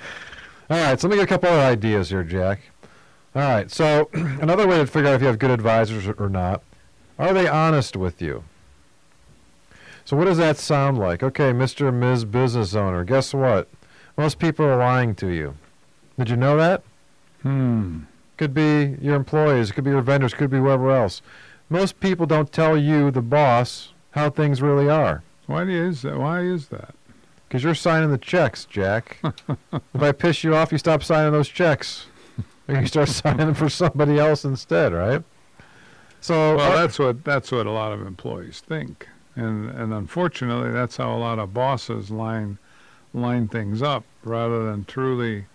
[0.70, 2.62] All right, so let me get a couple other ideas here, Jack.
[3.36, 6.28] All right, so another way to figure out if you have good advisors or, or
[6.28, 6.62] not,
[7.18, 8.44] are they honest with you?
[10.04, 11.22] So what does that sound like?
[11.22, 11.88] Okay, Mr.
[11.88, 12.24] and Ms.
[12.24, 13.68] Business Owner, guess what?
[14.16, 15.56] Most people are lying to you.
[16.18, 16.82] Did you know that?
[17.42, 18.00] Hmm.
[18.36, 21.22] Could be your employees, could be your vendors, could be whoever else.
[21.68, 25.22] Most people don't tell you, the boss, how things really are.
[25.46, 26.16] Why is that?
[26.18, 26.94] Why is that?
[27.46, 29.18] Because you're signing the checks, Jack.
[29.24, 32.06] if I piss you off, you stop signing those checks.
[32.68, 35.22] Or you start signing them for somebody else instead, right?
[36.20, 40.72] So, Well, uh, that's what that's what a lot of employees think, and and unfortunately,
[40.72, 42.58] that's how a lot of bosses line
[43.14, 45.46] line things up rather than truly,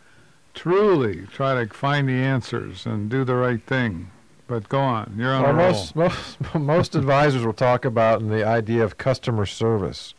[0.54, 4.10] truly try to find the answers and do the right thing.
[4.48, 5.72] But go on, you're on well, a roll.
[5.72, 10.14] most, most, most advisors will talk about the idea of customer service.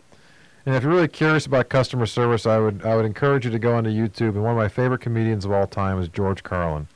[0.66, 3.58] And if you're really curious about customer service, I would I would encourage you to
[3.58, 4.30] go onto YouTube.
[4.30, 6.88] And one of my favorite comedians of all time is George Carlin.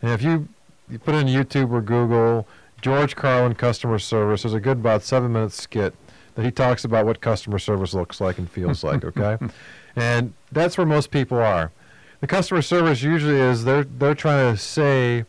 [0.00, 0.48] And if you,
[0.90, 2.48] you put in YouTube or Google
[2.82, 5.94] George Carlin customer service, there's a good about seven minute skit
[6.34, 9.04] that he talks about what customer service looks like and feels like.
[9.04, 9.38] Okay,
[9.94, 11.72] and that's where most people are.
[12.20, 15.24] The customer service usually is they're they're trying to say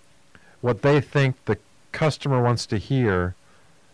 [0.62, 1.58] what they think the
[1.92, 3.36] customer wants to hear.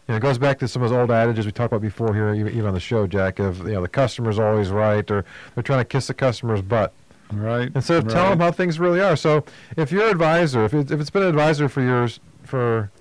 [0.08, 2.14] You know, it goes back to some of those old adages we talked about before
[2.14, 3.40] here, even even on the show, Jack.
[3.40, 6.94] Of you know, the customer's always right, or they're trying to kiss the customer's butt
[7.32, 7.72] right?
[7.74, 9.16] instead of telling them how things really are.
[9.16, 9.44] So,
[9.78, 12.92] if your advisor, if, it, if it's been an advisor for years, for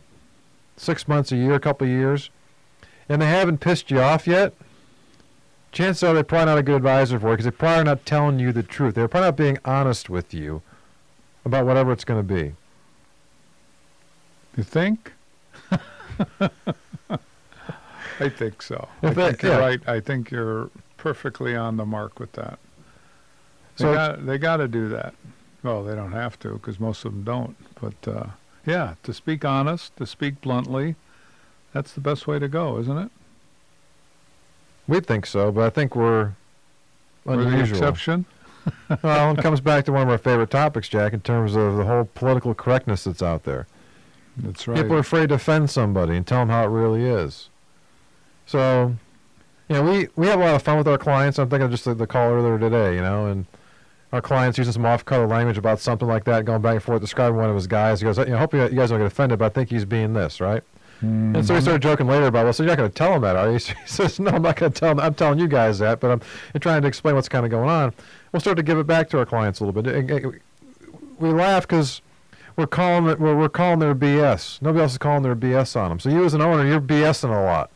[0.77, 2.31] six months, a year, a couple of years,
[3.09, 4.55] and they haven't pissed you off yet,
[5.73, 8.39] chances are they're probably not a good advisor for you because they're probably not telling
[8.39, 8.95] you the truth.
[8.95, 10.63] They're probably not being honest with you
[11.45, 12.55] about whatever it's going to be.
[14.57, 15.13] You think?
[18.21, 18.89] I think so.
[19.03, 19.59] I that- think you're yeah.
[19.59, 19.81] right.
[19.89, 22.59] I think you're perfectly on the mark with that.
[23.79, 25.15] They So- got they got to do that.
[25.63, 27.57] Well, they don't have to because most of them don't.
[27.81, 28.27] But uh,
[28.67, 30.95] yeah, to speak honest, to speak bluntly,
[31.73, 33.11] that's the best way to go, isn't it?
[34.89, 36.33] We think so, but I think we're
[37.25, 37.79] We're the unusual.
[37.79, 38.25] exception.
[39.03, 41.85] well, it comes back to one of our favorite topics, Jack, in terms of the
[41.85, 43.67] whole political correctness that's out there.
[44.37, 44.77] That's right.
[44.77, 47.49] People are afraid to offend somebody and tell them how it really is.
[48.47, 48.95] So,
[49.69, 51.39] you know, we, we have a lot of fun with our clients.
[51.39, 53.47] I'm thinking of just the, the call earlier today, you know, and
[54.13, 57.39] our clients using some off-color language about something like that, going back and forth, describing
[57.39, 58.01] one of his guys.
[58.01, 59.87] He goes, you know, hope you, you guys don't get offended, but I think he's
[59.87, 60.63] being this, right?
[61.01, 61.35] Hmm.
[61.35, 63.23] And so we started joking later about, well, so you're not going to tell him
[63.23, 63.59] that, are you?
[63.59, 65.01] He says, no, I'm not going to tell him.
[65.01, 66.21] I'm telling you guys that, but I'm,
[66.55, 67.95] I'm trying to explain what's kind of going on.
[68.33, 70.43] We'll start to give it back to our clients a little bit.
[71.19, 72.03] We laugh because
[72.57, 74.61] we're calling it, we're, we're calling their BS.
[74.61, 76.01] Nobody else is calling their BS on them.
[76.01, 77.71] So you as an owner, you're BSing a lot.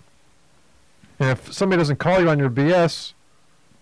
[1.19, 3.15] And if somebody doesn't call you on your BS,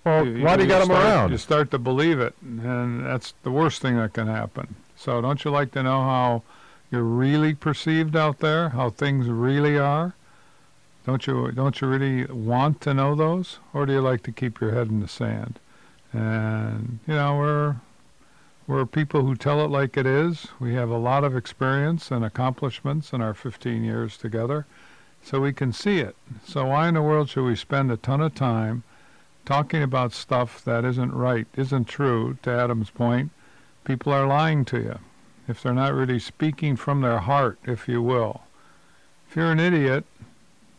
[0.04, 1.30] well, why do you got them start- around?
[1.30, 4.74] You start to believe it, and that's the worst thing that can happen.
[4.96, 6.42] So don't you like to know how
[6.90, 10.14] you're really perceived out there, how things really are?
[11.06, 14.60] Don't you don't you really want to know those, or do you like to keep
[14.60, 15.58] your head in the sand?
[16.12, 17.76] And you know we're
[18.66, 20.46] we're people who tell it like it is.
[20.58, 24.64] We have a lot of experience and accomplishments in our 15 years together,
[25.22, 26.16] so we can see it.
[26.46, 28.82] So why in the world should we spend a ton of time
[29.44, 32.38] talking about stuff that isn't right, isn't true?
[32.42, 33.30] To Adam's point,
[33.84, 34.98] people are lying to you
[35.46, 38.42] if they're not really speaking from their heart, if you will.
[39.28, 40.04] If you're an idiot,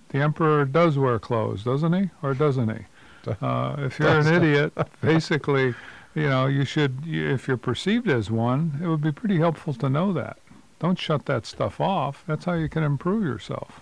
[0.09, 2.85] the emperor does wear clothes, doesn't he, or doesn't he?
[3.41, 5.73] Uh, if you're an idiot, basically,
[6.13, 7.07] you know, you should.
[7.07, 10.37] If you're perceived as one, it would be pretty helpful to know that.
[10.77, 12.23] Don't shut that stuff off.
[12.27, 13.81] That's how you can improve yourself.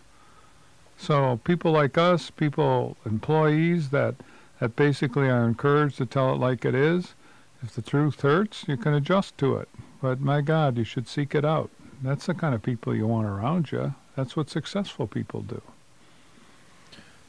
[0.98, 4.16] So people like us, people, employees that
[4.64, 7.16] that basically are encouraged to tell it like it is.
[7.62, 9.68] If the truth hurts, you can adjust to it.
[10.02, 11.70] But my God, you should seek it out.
[12.02, 13.94] That's the kind of people you want around you.
[14.16, 15.62] That's what successful people do.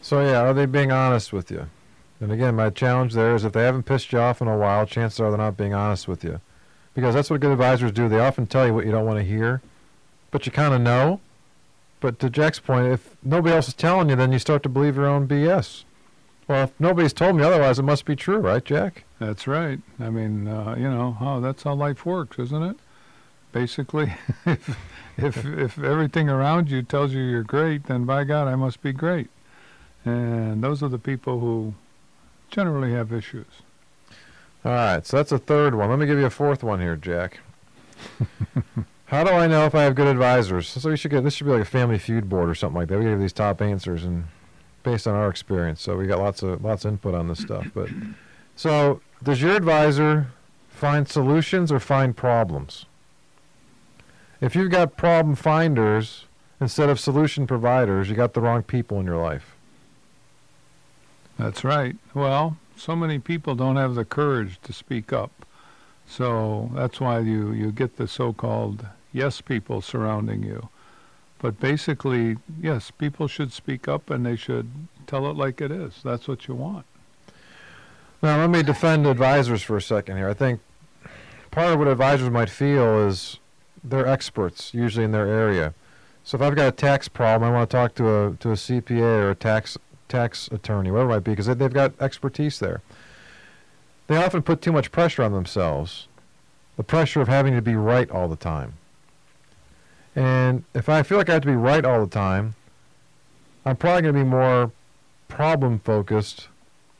[0.00, 1.66] So yeah, are they being honest with you?
[2.20, 4.86] And again, my challenge there is if they haven't pissed you off in a while,
[4.86, 6.40] chances are they're not being honest with you.
[6.94, 8.08] Because that's what good advisors do.
[8.08, 9.60] They often tell you what you don't want to hear,
[10.30, 11.20] but you kind of know.
[11.98, 14.94] But to Jack's point, if nobody else is telling you, then you start to believe
[14.94, 15.82] your own BS.
[16.46, 19.04] Well, if nobody's told me otherwise, it must be true, right, Jack?
[19.18, 19.80] That's right.
[19.98, 22.76] I mean, uh, you know, oh, that's how life works, isn't it?
[23.52, 24.12] Basically,
[24.46, 24.76] if,
[25.16, 28.92] if if everything around you tells you you're great, then by God, I must be
[28.92, 29.28] great.
[30.04, 31.74] And those are the people who
[32.50, 33.46] generally have issues.
[34.64, 35.88] All right, so that's a third one.
[35.88, 37.40] Let me give you a fourth one here, Jack.
[39.06, 40.68] How do I know if I have good advisors?
[40.68, 42.88] So we should get this should be like a family feud board or something like
[42.88, 42.98] that.
[42.98, 44.24] We give these top answers and
[44.84, 45.82] based on our experience.
[45.82, 47.66] So we got lots of lots of input on this stuff.
[47.74, 47.88] But
[48.54, 50.28] so does your advisor
[50.68, 52.86] find solutions or find problems?
[54.40, 56.26] If you've got problem finders
[56.60, 59.56] instead of solution providers, you got the wrong people in your life.
[61.38, 61.96] That's right.
[62.12, 65.32] Well, so many people don't have the courage to speak up.
[66.06, 70.68] So that's why you, you get the so-called yes people surrounding you.
[71.44, 74.70] But basically, yes, people should speak up and they should
[75.06, 76.00] tell it like it is.
[76.02, 76.86] That's what you want.
[78.22, 80.26] Now, let me defend advisors for a second here.
[80.26, 80.62] I think
[81.50, 83.40] part of what advisors might feel is
[83.84, 85.74] they're experts, usually in their area.
[86.24, 88.54] So if I've got a tax problem, I want to talk to a to a
[88.54, 89.76] CPA or a tax
[90.08, 92.80] tax attorney, whatever it might be, because they, they've got expertise there.
[94.06, 96.08] They often put too much pressure on themselves,
[96.78, 98.78] the pressure of having to be right all the time.
[100.16, 102.54] And if I feel like I have to be right all the time,
[103.64, 104.70] I'm probably going to be more
[105.28, 106.48] problem focused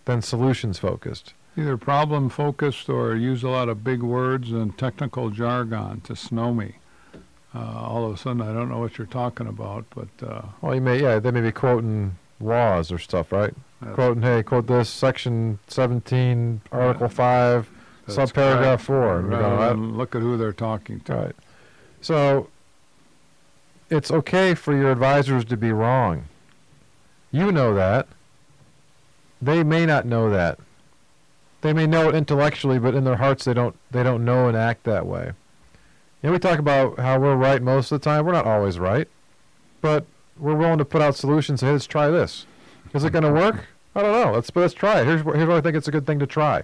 [0.05, 1.35] than solutions focused.
[1.57, 6.53] Either problem focused or use a lot of big words and technical jargon to snow
[6.53, 6.75] me.
[7.55, 10.75] Uh, all of a sudden, I don't know what you're talking about, but uh, Well,
[10.75, 13.55] you may, yeah, they may be quoting laws or stuff, right?
[13.93, 17.71] Quoting, hey, quote this, section 17, article 5,
[18.09, 18.83] subparagraph correct.
[18.83, 19.19] 4.
[19.19, 21.15] And we go, Rather look at who they're talking to.
[21.15, 21.37] Right.
[22.01, 22.49] So
[23.95, 26.25] it's okay for your advisors to be wrong.
[27.31, 28.09] You know that.
[29.41, 30.59] They may not know that.
[31.61, 34.57] They may know it intellectually, but in their hearts they don't they don't know and
[34.57, 35.33] act that way.
[36.23, 38.25] And we talk about how we're right most of the time.
[38.25, 39.09] We're not always right.
[39.81, 40.07] But
[40.39, 41.61] we're willing to put out solutions.
[41.61, 42.47] Hey, let's try this.
[42.95, 43.67] Is it going to work?
[43.95, 44.33] I don't know.
[44.33, 45.07] Let's let's try it.
[45.07, 46.63] Here's here's why I think it's a good thing to try.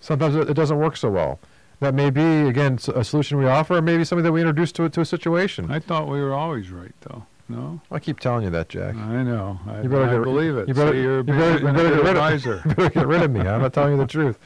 [0.00, 1.40] Sometimes it, it doesn't work so well.
[1.80, 4.84] That may be again a solution we offer, or maybe something that we introduce to
[4.84, 5.70] a, to a situation.
[5.70, 7.26] I thought we were always right, though.
[7.48, 8.96] No, I keep telling you that, Jack.
[8.96, 9.60] I know.
[9.68, 10.66] I, You better I get- believe it.
[10.66, 12.62] you better- See, you're you better- you a better good get rid of- advisor.
[12.68, 13.40] You better get rid of me.
[13.40, 14.38] I'm not telling you the truth.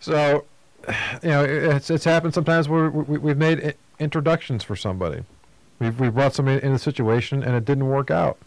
[0.00, 0.44] So,
[1.22, 5.22] you know, it's it's happened sometimes where we, we've made introductions for somebody.
[5.78, 8.38] We've we brought somebody in a situation and it didn't work out.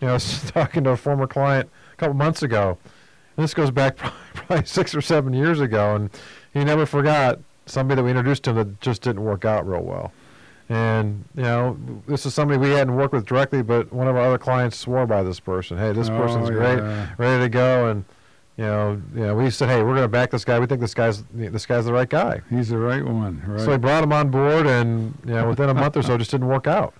[0.00, 2.78] You know, I was talking to a former client a couple months ago,
[3.36, 6.10] and this goes back probably, probably six or seven years ago, and
[6.52, 9.82] he never forgot somebody that we introduced to him that just didn't work out real
[9.82, 10.12] well.
[10.68, 11.76] And you know,
[12.06, 15.06] this is somebody we hadn't worked with directly, but one of our other clients swore
[15.06, 15.78] by this person.
[15.78, 16.80] Hey, this oh, person's Oh, great
[17.18, 18.04] ready to go and
[18.56, 20.80] you know you know we said hey we're going to back this guy we think
[20.80, 23.60] this guy's this guy's the right guy He's the right one, right?
[23.60, 26.18] so we brought him on board and you know within a month or so it
[26.18, 26.92] just didn't work out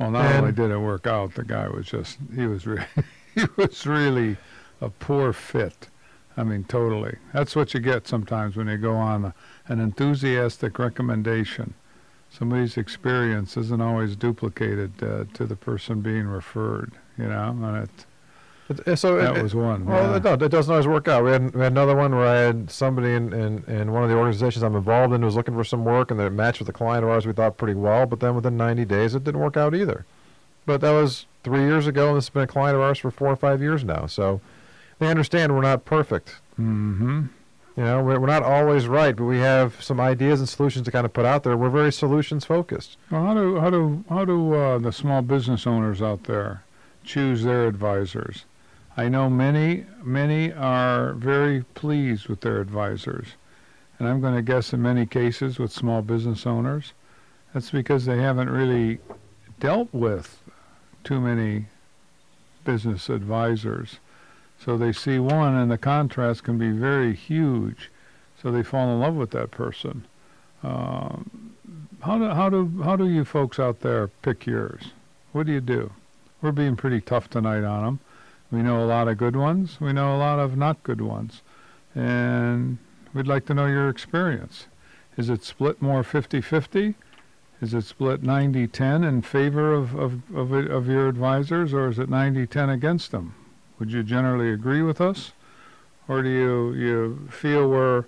[0.00, 2.84] well, not and- only did it work out, the guy was just, he was, re-
[3.34, 4.38] he was really
[4.80, 5.88] a poor fit.
[6.36, 7.16] I mean, totally.
[7.32, 9.34] That's what you get sometimes when you go on a,
[9.68, 11.74] an enthusiastic recommendation.
[12.30, 17.88] Somebody's experience isn't always duplicated uh, to the person being referred, you know, and
[18.70, 19.84] it, it- so that it, was one.
[19.84, 20.16] well yeah.
[20.16, 22.36] it, no, it doesn't always work out we had, we had another one where i
[22.38, 25.54] had somebody in, in, in one of the organizations i'm involved in who was looking
[25.54, 28.06] for some work and that matched with a client of ours we thought pretty well
[28.06, 30.06] but then within 90 days it didn't work out either
[30.66, 33.10] but that was three years ago and this has been a client of ours for
[33.10, 34.40] four or five years now so
[35.00, 37.26] they understand we're not perfect Mm-hmm.
[37.76, 40.90] You know, we're, we're not always right, but we have some ideas and solutions to
[40.90, 41.56] kind of put out there.
[41.56, 42.96] We're very solutions focused.
[43.10, 46.64] Well, how do how do how do uh, the small business owners out there
[47.04, 48.44] choose their advisors?
[48.96, 53.28] I know many many are very pleased with their advisors,
[53.98, 56.92] and I'm going to guess in many cases with small business owners,
[57.54, 58.98] that's because they haven't really
[59.58, 60.42] dealt with
[61.04, 61.66] too many
[62.64, 63.98] business advisors.
[64.62, 67.90] So they see one, and the contrast can be very huge.
[68.40, 70.04] So they fall in love with that person.
[70.62, 71.54] Um,
[72.00, 74.92] how do how do how do you folks out there pick yours?
[75.32, 75.92] What do you do?
[76.42, 78.00] We're being pretty tough tonight on them.
[78.50, 79.80] We know a lot of good ones.
[79.80, 81.42] We know a lot of not good ones,
[81.94, 82.78] and
[83.14, 84.66] we'd like to know your experience.
[85.16, 86.94] Is it split more 50-50?
[87.60, 92.10] Is it split 90-10 in favor of of of, of your advisors, or is it
[92.10, 93.34] 90-10 against them?
[93.80, 95.32] Would you generally agree with us,
[96.06, 98.04] or do you you feel we're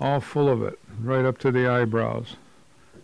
[0.00, 2.36] all full of it, right up to the eyebrows?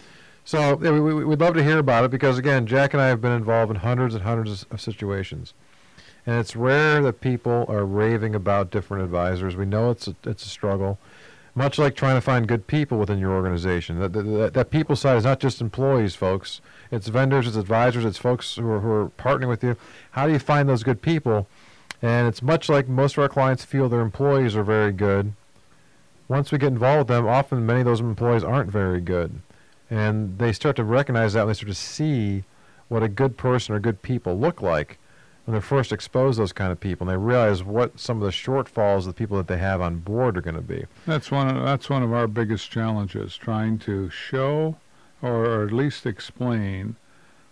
[0.44, 3.20] So we, we, we'd love to hear about it because again, Jack and I have
[3.20, 5.54] been involved in hundreds and hundreds of, of situations,
[6.26, 9.56] and it's rare that people are raving about different advisors.
[9.56, 10.98] We know it's a, it's a struggle,
[11.54, 13.98] much like trying to find good people within your organization.
[14.00, 16.60] That, that, that people side is not just employees, folks.
[16.90, 19.76] It's vendors, it's advisors, it's folks who are, who are partnering with you.
[20.10, 21.48] How do you find those good people?
[22.02, 25.32] And it's much like most of our clients feel their employees are very good
[26.28, 29.40] once we get involved with them, often many of those employees aren't very good.
[29.90, 32.44] And they start to recognize that and they start to see
[32.88, 34.98] what a good person or good people look like
[35.44, 37.08] when they're first exposed to those kind of people.
[37.08, 39.98] And they realize what some of the shortfalls of the people that they have on
[39.98, 40.86] board are going to be.
[41.06, 41.54] That's one.
[41.54, 44.76] Of, that's one of our biggest challenges: trying to show,
[45.22, 46.96] or, at least explain,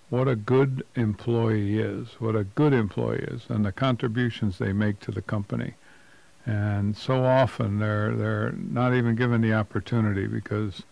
[0.09, 5.01] what a good employee is, what a good employee is, and the contributions they make
[5.01, 5.75] to the company.
[6.45, 10.83] And so often they're they're not even given the opportunity because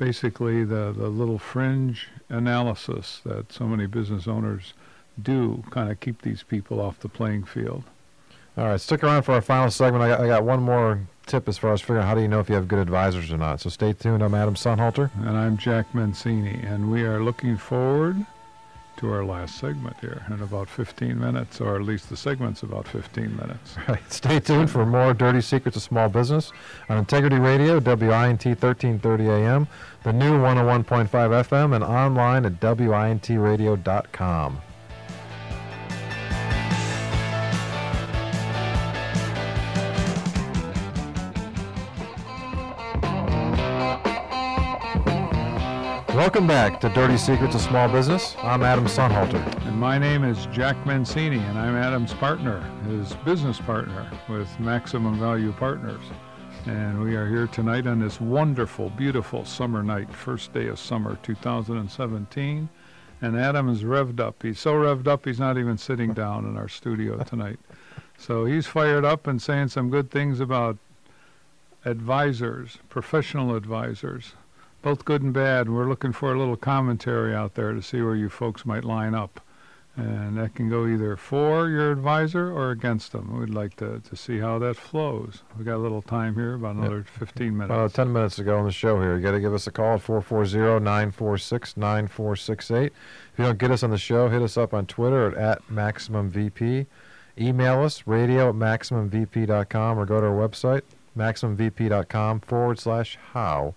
[0.00, 4.72] basically the, the little fringe analysis that so many business owners
[5.22, 7.84] do kind of keep these people off the playing field.
[8.56, 10.02] All right, stick around for our final segment.
[10.02, 12.28] I got, I got one more tip as far as figuring out how do you
[12.28, 13.60] know if you have good advisors or not.
[13.60, 14.22] So stay tuned.
[14.22, 15.10] I'm Adam Sunhalter.
[15.20, 18.24] And I'm Jack Mancini, and we are looking forward
[19.00, 22.86] to our last segment here in about 15 minutes, or at least the segment's about
[22.86, 23.74] 15 minutes.
[23.88, 24.12] Right.
[24.12, 26.52] Stay tuned for more Dirty Secrets of Small Business
[26.88, 29.66] on Integrity Radio, WINT 1330 AM,
[30.04, 34.60] the new 101.5 FM, and online at WINTradio.com.
[46.20, 48.36] Welcome back to Dirty Secrets of Small Business.
[48.42, 49.42] I'm Adam Sunhalter.
[49.66, 52.60] And my name is Jack Mancini, and I'm Adam's partner,
[52.90, 56.02] his business partner with Maximum Value Partners.
[56.66, 61.18] And we are here tonight on this wonderful, beautiful summer night, first day of summer
[61.22, 62.68] 2017.
[63.22, 64.42] And Adam is revved up.
[64.42, 67.58] He's so revved up, he's not even sitting down in our studio tonight.
[68.18, 70.76] So he's fired up and saying some good things about
[71.86, 74.34] advisors, professional advisors,
[74.82, 75.68] both good and bad.
[75.68, 79.14] We're looking for a little commentary out there to see where you folks might line
[79.14, 79.40] up.
[79.96, 83.38] And that can go either for your advisor or against them.
[83.38, 85.42] We'd like to, to see how that flows.
[85.56, 87.72] We've got a little time here, about another 15 minutes.
[87.72, 89.16] Uh, 10 minutes to go on the show here.
[89.16, 92.86] You got to give us a call at 440-946-9468.
[92.86, 92.92] If
[93.36, 96.86] you don't get us on the show, hit us up on Twitter at, at MaximumVP.
[97.38, 100.82] Email us, radio at MaximumVP.com, or go to our website,
[101.16, 103.74] MaximumVP.com forward slash how,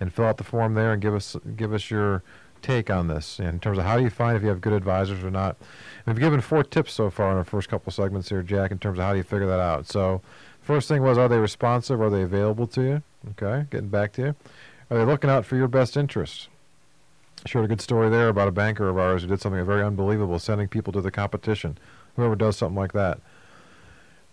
[0.00, 2.22] and fill out the form there and give us give us your
[2.62, 5.22] take on this in terms of how do you find if you have good advisors
[5.22, 5.56] or not.
[6.06, 8.98] We've given four tips so far in our first couple segments here, Jack, in terms
[8.98, 9.86] of how do you figure that out.
[9.86, 10.20] So,
[10.62, 12.00] first thing was, are they responsive?
[12.00, 13.02] Are they available to you?
[13.30, 14.34] Okay, getting back to you.
[14.90, 16.48] Are they looking out for your best interests?
[17.44, 20.38] Shared a good story there about a banker of ours who did something very unbelievable,
[20.38, 21.76] sending people to the competition.
[22.16, 23.20] Whoever does something like that.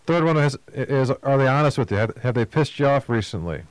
[0.05, 1.97] Third one is, is are they honest with you?
[1.97, 3.63] Have, have they pissed you off recently?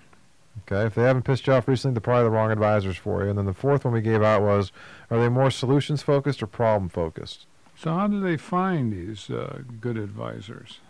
[0.61, 3.31] Okay, if they haven't pissed you off recently, they're probably the wrong advisors for you.
[3.31, 4.71] And then the fourth one we gave out was,
[5.11, 7.47] are they more solutions focused or problem focused?
[7.77, 10.81] So how do they find these uh, good advisors?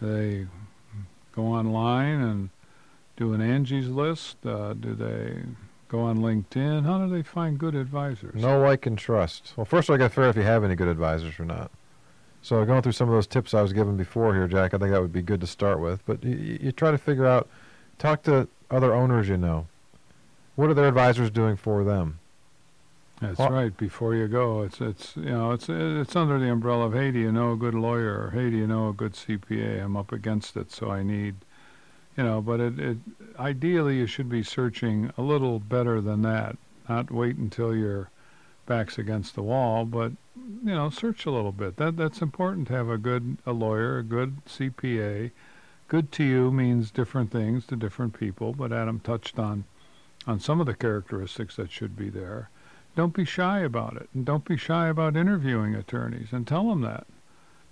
[0.00, 0.46] They
[1.32, 2.50] go online and
[3.16, 4.44] do an Angie's list.
[4.44, 5.42] Uh, do they
[5.88, 6.84] go on LinkedIn?
[6.84, 8.40] How do they find good advisors?
[8.40, 9.52] Know like and trust.
[9.56, 11.38] Well, first of all, I got to figure out if you have any good advisors
[11.38, 11.70] or not.
[12.40, 14.92] So going through some of those tips I was given before here, Jack, I think
[14.92, 16.04] that would be good to start with.
[16.06, 17.48] But you, you you try to figure out,
[17.98, 19.66] talk to other owners you know.
[20.56, 22.18] What are their advisors doing for them?
[23.20, 23.76] That's Well- right.
[23.76, 27.18] Before you go, it's it's you know it's it's under the umbrella of hey, do
[27.18, 28.26] you know a good lawyer?
[28.26, 29.82] Or hey, do you know a good CPA?
[29.84, 31.34] I'm up against it, so I need,
[32.16, 32.40] you know.
[32.40, 32.98] But it, it
[33.38, 36.56] ideally you should be searching a little better than that.
[36.88, 38.10] Not wait until your
[38.66, 41.76] back's against the wall, but you know, search a little bit.
[41.76, 45.32] That that's important to have a good a lawyer, a good CPA.
[45.88, 49.64] Good to you means different things to different people, but Adam touched on
[50.26, 52.50] on some of the characteristics that should be there.
[52.94, 56.82] Don't be shy about it and don't be shy about interviewing attorneys and tell them
[56.82, 57.06] that.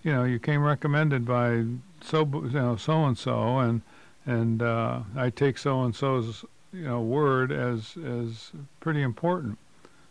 [0.03, 1.67] You know you came recommended by
[2.01, 3.83] so you know so and so and
[4.25, 6.43] and uh, I take so and so's
[6.73, 9.59] you know word as as pretty important.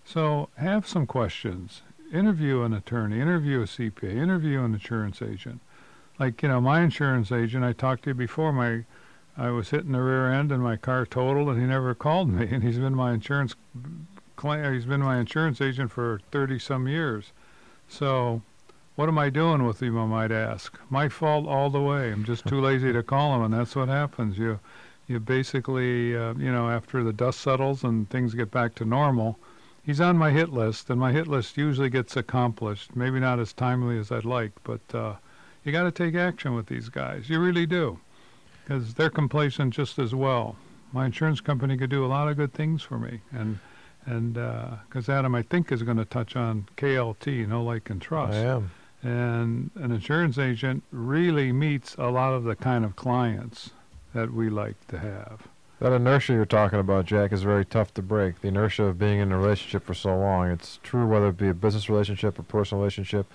[0.03, 1.81] So have some questions.
[2.13, 5.59] Interview an attorney interview a CPA interview an insurance agent
[6.19, 8.85] like you know my insurance agent I talked to before my
[9.37, 12.47] I was hitting the rear end and my car totaled and he never called me.
[12.51, 13.55] And he's been my insurance
[14.41, 17.31] he's been my insurance agent for 30 some years.
[17.87, 18.41] So
[18.95, 20.79] what am I doing with him I might ask?
[20.89, 22.11] My fault all the way.
[22.11, 24.37] I'm just too lazy to call him and that's what happens.
[24.37, 24.59] You
[25.07, 29.37] you basically uh, you know after the dust settles and things get back to normal
[29.85, 32.95] he's on my hit list and my hit list usually gets accomplished.
[32.95, 35.15] Maybe not as timely as I'd like but uh,
[35.65, 37.99] you got to take action with these guys you really do
[38.63, 40.55] because they're complacent just as well.
[40.91, 43.59] My insurance company could do a lot of good things for me, and
[44.05, 48.01] and uh, because Adam, I think, is going to touch on KLT, know like and
[48.01, 48.71] trust, I am.
[49.03, 53.71] and an insurance agent really meets a lot of the kind of clients
[54.13, 55.47] that we like to have.
[55.79, 58.39] That inertia you're talking about, Jack, is very tough to break.
[58.39, 60.49] The inertia of being in a relationship for so long.
[60.49, 63.27] It's true whether it be a business relationship or personal relationship.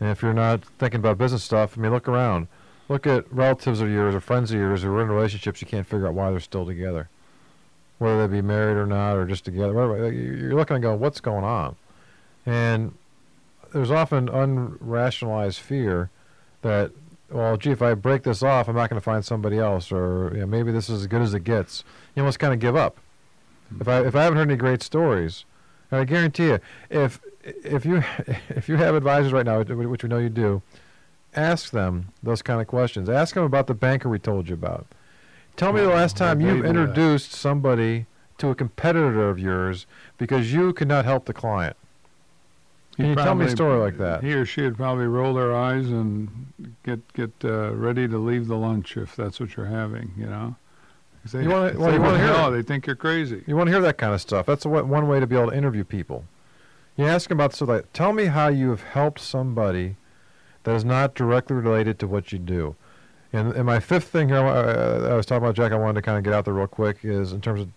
[0.00, 2.48] And if you're not thinking about business stuff, I mean, look around.
[2.88, 5.86] Look at relatives of yours or friends of yours who are in relationships you can't
[5.86, 7.08] figure out why they're still together.
[7.98, 9.72] Whether they be married or not or just together.
[9.74, 10.12] Whatever.
[10.12, 11.76] You're looking and going, what's going on?
[12.46, 12.94] And
[13.72, 16.10] there's often unrationalized fear
[16.62, 16.92] that,
[17.30, 20.30] well, gee, if I break this off, I'm not going to find somebody else, or
[20.32, 21.84] you know, maybe this is as good as it gets.
[22.14, 22.98] You almost kind of give up.
[23.80, 25.44] If I if I haven't heard any great stories,
[25.92, 27.20] I guarantee you, if
[27.64, 28.02] if you
[28.48, 30.62] if you have advisors right now, which we know you do,
[31.34, 33.08] ask them those kind of questions.
[33.08, 34.86] Ask them about the banker we told you about.
[35.56, 38.06] Tell me the last time you've introduced somebody
[38.38, 39.86] to a competitor of yours
[40.16, 41.76] because you could not help the client.
[42.94, 44.22] Can He'd you tell me a story like that?
[44.24, 46.52] He or she would probably roll their eyes and
[46.84, 50.12] get get uh, ready to leave the lunch if that's what you're having.
[50.16, 50.56] You know.
[51.32, 53.42] They, You wanna- if well, they wanna hear know, they think you're crazy.
[53.46, 54.46] You want to hear that kind of stuff.
[54.46, 56.24] That's one one way to be able to interview people.
[56.98, 59.94] You ask about so like, tell me how you have helped somebody
[60.64, 62.74] that is not directly related to what you do.
[63.32, 65.70] And, and my fifth thing here, uh, I was talking about Jack.
[65.70, 67.68] I wanted to kind of get out there real quick is in terms of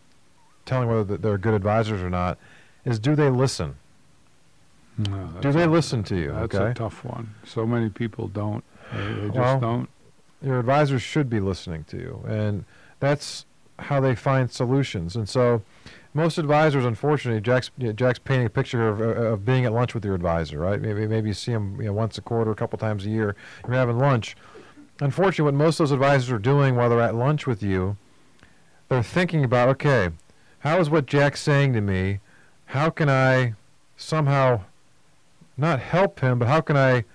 [0.65, 2.39] telling whether they're good advisors or not.
[2.83, 3.75] Is do they listen?
[4.97, 6.31] No, Do they a- listen to you?
[6.31, 6.71] That's okay.
[6.71, 7.35] a tough one.
[7.45, 8.63] So many people don't.
[8.91, 9.89] They, they just Well, don't.
[10.41, 12.65] your advisors should be listening to you, and
[12.99, 13.45] that's
[13.77, 15.15] how they find solutions.
[15.15, 15.61] And so,
[16.13, 20.15] most advisors, unfortunately, Jack's Jack's painting a picture of, of being at lunch with your
[20.15, 20.79] advisor, right?
[20.81, 23.35] Maybe maybe you see him you know, once a quarter, a couple times a year.
[23.65, 24.35] You're having lunch,
[24.99, 27.97] unfortunately, what most of those advisors are doing while they're at lunch with you,
[28.89, 30.09] they're thinking about, okay,
[30.59, 32.19] how is what Jack's saying to me?
[32.67, 33.55] How can I
[33.97, 34.61] somehow
[35.57, 37.05] not help him, but how can I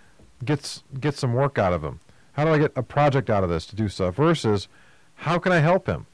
[0.45, 2.01] get get some work out of him?
[2.33, 4.17] How do I get a project out of this to do stuff?
[4.17, 4.69] Versus,
[5.17, 6.07] how can I help him?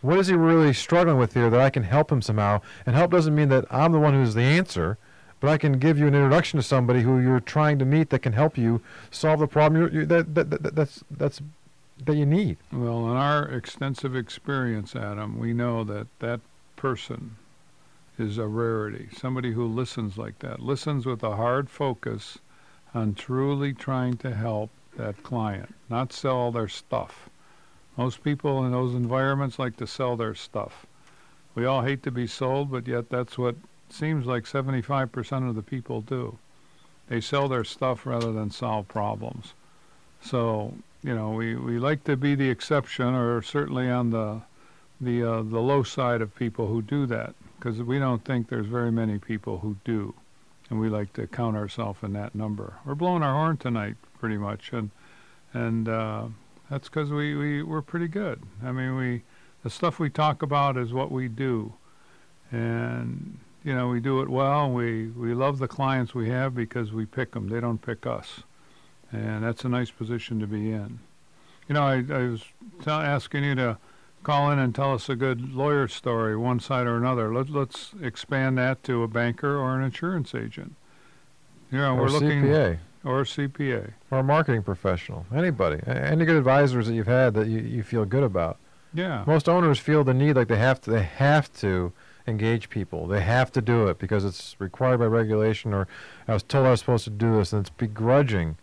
[0.00, 2.62] What is he really struggling with here that I can help him somehow?
[2.86, 4.96] And help doesn't mean that I'm the one who's the answer,
[5.40, 8.20] but I can give you an introduction to somebody who you're trying to meet that
[8.20, 8.80] can help you
[9.10, 11.40] solve the problem you're, you that, that, that, that's that's
[12.04, 12.56] that you need.
[12.72, 16.40] Well, in our extensive experience, Adam, we know that that
[16.76, 17.36] person
[18.18, 19.08] is a rarity.
[19.16, 22.38] Somebody who listens like that, listens with a hard focus
[22.94, 27.29] on truly trying to help that client, not sell their stuff.
[28.00, 30.86] Most people in those environments like to sell their stuff.
[31.54, 33.56] We all hate to be sold, but yet that's what
[33.90, 36.38] seems like 75% of the people do.
[37.08, 39.52] They sell their stuff rather than solve problems.
[40.22, 40.72] So,
[41.02, 44.40] you know, we, we like to be the exception, or certainly on the
[44.98, 48.66] the uh, the low side of people who do that, because we don't think there's
[48.66, 50.14] very many people who do,
[50.70, 52.76] and we like to count ourselves in that number.
[52.86, 54.88] We're blowing our horn tonight, pretty much, and
[55.52, 56.26] and uh,
[56.70, 58.42] that's because we we we're pretty good.
[58.64, 59.22] I mean, we
[59.62, 61.74] the stuff we talk about is what we do,
[62.50, 64.70] and you know we do it well.
[64.70, 68.44] We we love the clients we have because we pick them; they don't pick us
[69.12, 71.00] and that's a nice position to be in.
[71.68, 72.44] You know, I, I was
[72.82, 73.78] t- asking you to
[74.22, 77.32] call in and tell us a good lawyer story, one side or another.
[77.32, 80.74] Let, let's expand that to a banker or an insurance agent.
[81.70, 83.92] You know, or we're looking CPA or a CPA.
[84.10, 88.04] or a marketing professional, anybody, any good advisors that you've had that you, you feel
[88.04, 88.58] good about.
[88.92, 91.92] Yeah, Most owners feel the need like they have to they have to
[92.26, 93.06] engage people.
[93.06, 95.86] They have to do it because it's required by regulation or
[96.26, 98.56] I was told I was supposed to do this and it's begrudging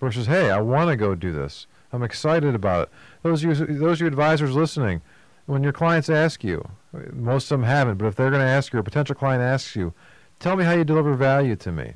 [0.00, 1.66] versus hey, I want to go do this.
[1.92, 2.88] I'm excited about it.
[3.22, 5.02] Those you those you advisors listening,
[5.46, 6.66] when your clients ask you,
[7.12, 9.42] most of them haven't, but if they're going to ask you, or a potential client
[9.42, 9.92] asks you,
[10.40, 11.94] tell me how you deliver value to me.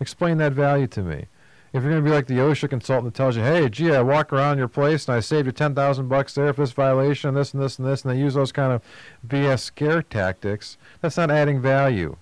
[0.00, 1.26] Explain that value to me.
[1.72, 4.02] If you're going to be like the OSHA consultant that tells you, hey, gee, I
[4.02, 7.54] walk around your place and I saved you 10,000 bucks there for this violation, this
[7.54, 8.82] and this and this, and they use those kind of
[9.26, 12.16] BS scare tactics, that's not adding value.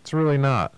[0.00, 0.74] It's really not.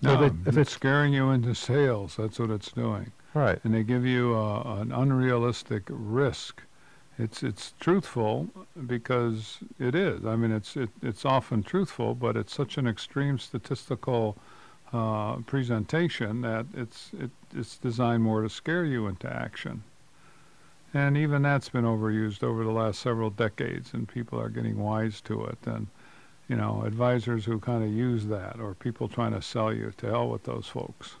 [0.00, 2.16] No, if it- if it's it's- scaring you into sales.
[2.16, 3.12] That's what it's doing.
[3.34, 3.58] Right.
[3.64, 6.62] and they give you uh, an unrealistic risk.
[7.18, 8.48] It's it's truthful
[8.86, 10.24] because it is.
[10.24, 14.38] I mean, it's it, it's often truthful, but it's such an extreme statistical
[14.92, 19.82] uh, presentation that it's it, it's designed more to scare you into action.
[20.94, 25.20] And even that's been overused over the last several decades, and people are getting wise
[25.22, 25.58] to it.
[25.66, 25.88] And
[26.48, 30.06] you know, advisors who kind of use that, or people trying to sell you, to
[30.06, 31.16] hell with those folks.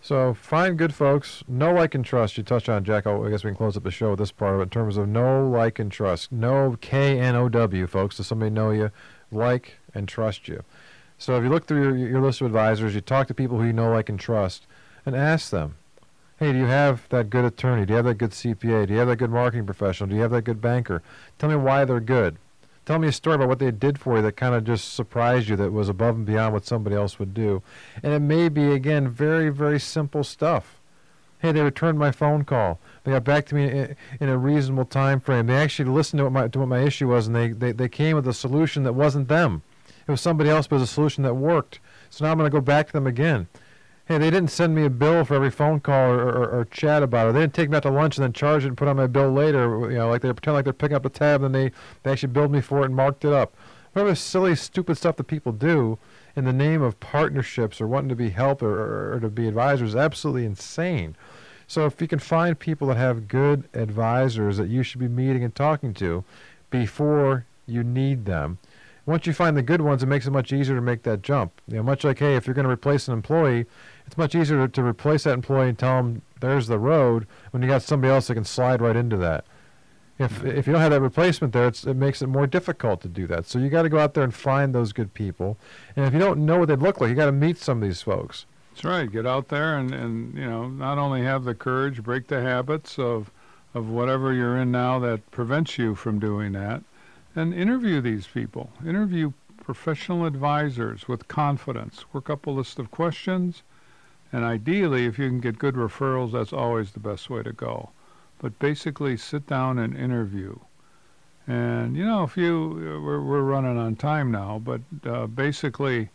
[0.00, 1.42] So find good folks.
[1.48, 2.38] Know, like, and trust.
[2.38, 3.06] You touched on Jack.
[3.06, 4.70] Oh, I guess we can close up the show with this part of it in
[4.70, 6.32] terms of know, like, and trust.
[6.32, 8.16] Know K N O W, folks.
[8.16, 8.90] Does somebody know you,
[9.30, 10.62] like, and trust you?
[11.18, 13.66] So if you look through your, your list of advisors, you talk to people who
[13.66, 14.66] you know, like, and trust,
[15.04, 15.74] and ask them,
[16.38, 17.84] Hey, do you have that good attorney?
[17.84, 18.86] Do you have that good CPA?
[18.86, 20.08] Do you have that good marketing professional?
[20.08, 21.02] Do you have that good banker?
[21.36, 22.36] Tell me why they're good.
[22.86, 25.48] Tell me a story about what they did for you that kind of just surprised
[25.48, 27.60] you, that was above and beyond what somebody else would do.
[28.04, 30.78] And it may be, again, very, very simple stuff.
[31.40, 32.78] Hey, they returned my phone call.
[33.02, 35.48] They got back to me in, in a reasonable time frame.
[35.48, 37.88] They actually listened to what my, to what my issue was, and they, they, they
[37.88, 39.62] came with a solution that wasn't them.
[40.08, 41.80] It was somebody else, but it was a solution that worked.
[42.08, 43.46] So now I'm going to go back to them again.
[44.06, 47.02] Hey, they didn't send me a bill for every phone call or, or, or chat
[47.02, 47.32] about it.
[47.34, 49.06] They didn't take me out to lunch and then charge it and put on my
[49.06, 49.90] bill later.
[49.90, 52.32] You know, like they pretend like they're picking up the tab, and they they actually
[52.32, 53.54] billed me for it and marked it up.
[53.92, 55.98] Whatever silly, stupid stuff that people do
[56.34, 59.46] in the name of partnerships or wanting to be help or, or, or to be
[59.46, 61.14] advisors is absolutely insane.
[61.66, 65.44] So if you can find people that have good advisors that you should be meeting
[65.44, 66.24] and talking to
[66.70, 68.56] before you need them,
[69.08, 71.62] once you find the good ones, it makes it much easier to make that jump.
[71.66, 73.64] You know, much like hey, if you're going to replace an employee,
[74.06, 77.62] it's much easier to, to replace that employee and tell them there's the road when
[77.62, 79.46] you got somebody else that can slide right into that.
[80.18, 83.08] If if you don't have that replacement there, it's, it makes it more difficult to
[83.08, 83.46] do that.
[83.46, 85.56] So you got to go out there and find those good people.
[85.96, 87.88] And if you don't know what they look like, you got to meet some of
[87.88, 88.44] these folks.
[88.72, 89.10] That's right.
[89.10, 92.98] Get out there and, and you know not only have the courage, break the habits
[92.98, 93.30] of
[93.74, 96.82] of whatever you're in now that prevents you from doing that,
[97.38, 98.70] and interview these people.
[98.84, 99.32] Interview
[99.62, 102.04] professional advisors with confidence.
[102.12, 103.62] Work up a list of questions,
[104.32, 107.90] and ideally, if you can get good referrals, that's always the best way to go.
[108.38, 110.58] But basically, sit down and interview.
[111.46, 116.10] And you know, if you we're we're running on time now, but uh, basically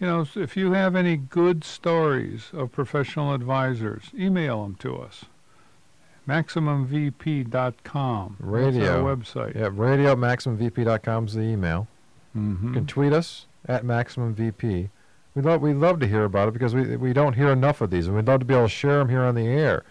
[0.00, 5.26] you know, if you have any good stories of professional advisors, email them to us.
[6.28, 8.36] MaximumVP.com.
[8.38, 9.04] That's Radio.
[9.04, 9.54] our website.
[9.54, 11.86] Yeah, radio at MaximumVP.com is the email.
[12.32, 14.90] hmm You can tweet us at MaximumVP.
[15.34, 17.90] We love we love to hear about it because we we don't hear enough of
[17.90, 19.84] these, and we'd love to be able to share them here on the air.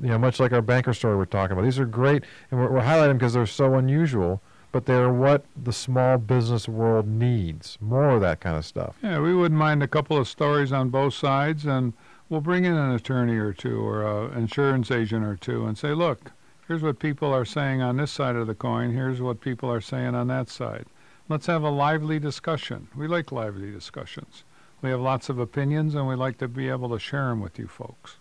[0.00, 1.64] You know, much like our banker story we're talking about.
[1.64, 4.40] These are great, and we're, we're highlighting them because they're so unusual,
[4.70, 7.76] but they're what the small business world needs.
[7.80, 8.94] More of that kind of stuff.
[9.02, 11.92] Yeah, we wouldn't mind a couple of stories on both sides, and
[12.28, 15.94] we'll bring in an attorney or two or an insurance agent or two and say,
[15.94, 16.32] look,
[16.66, 19.80] here's what people are saying on this side of the coin, here's what people are
[19.80, 20.86] saying on that side.
[21.28, 22.88] Let's have a lively discussion.
[22.96, 24.44] We like lively discussions.
[24.80, 27.58] We have lots of opinions, and we like to be able to share them with
[27.58, 28.16] you folks.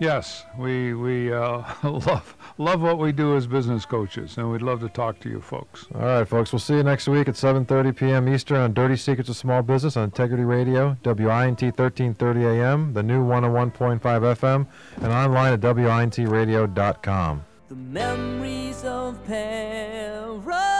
[0.00, 4.80] yes, we we uh, love love what we do as business coaches, and we'd love
[4.80, 5.86] to talk to you folks.
[5.94, 6.52] All right, folks.
[6.52, 8.28] We'll see you next week at 7:30 p.m.
[8.28, 13.24] Eastern on Dirty Secrets of Small Business on Integrity Radio, WINT 1330 AM, the new
[13.24, 14.66] 101.5 FM,
[14.96, 17.44] and online at wintradio.com.
[17.68, 20.71] The memories of paradise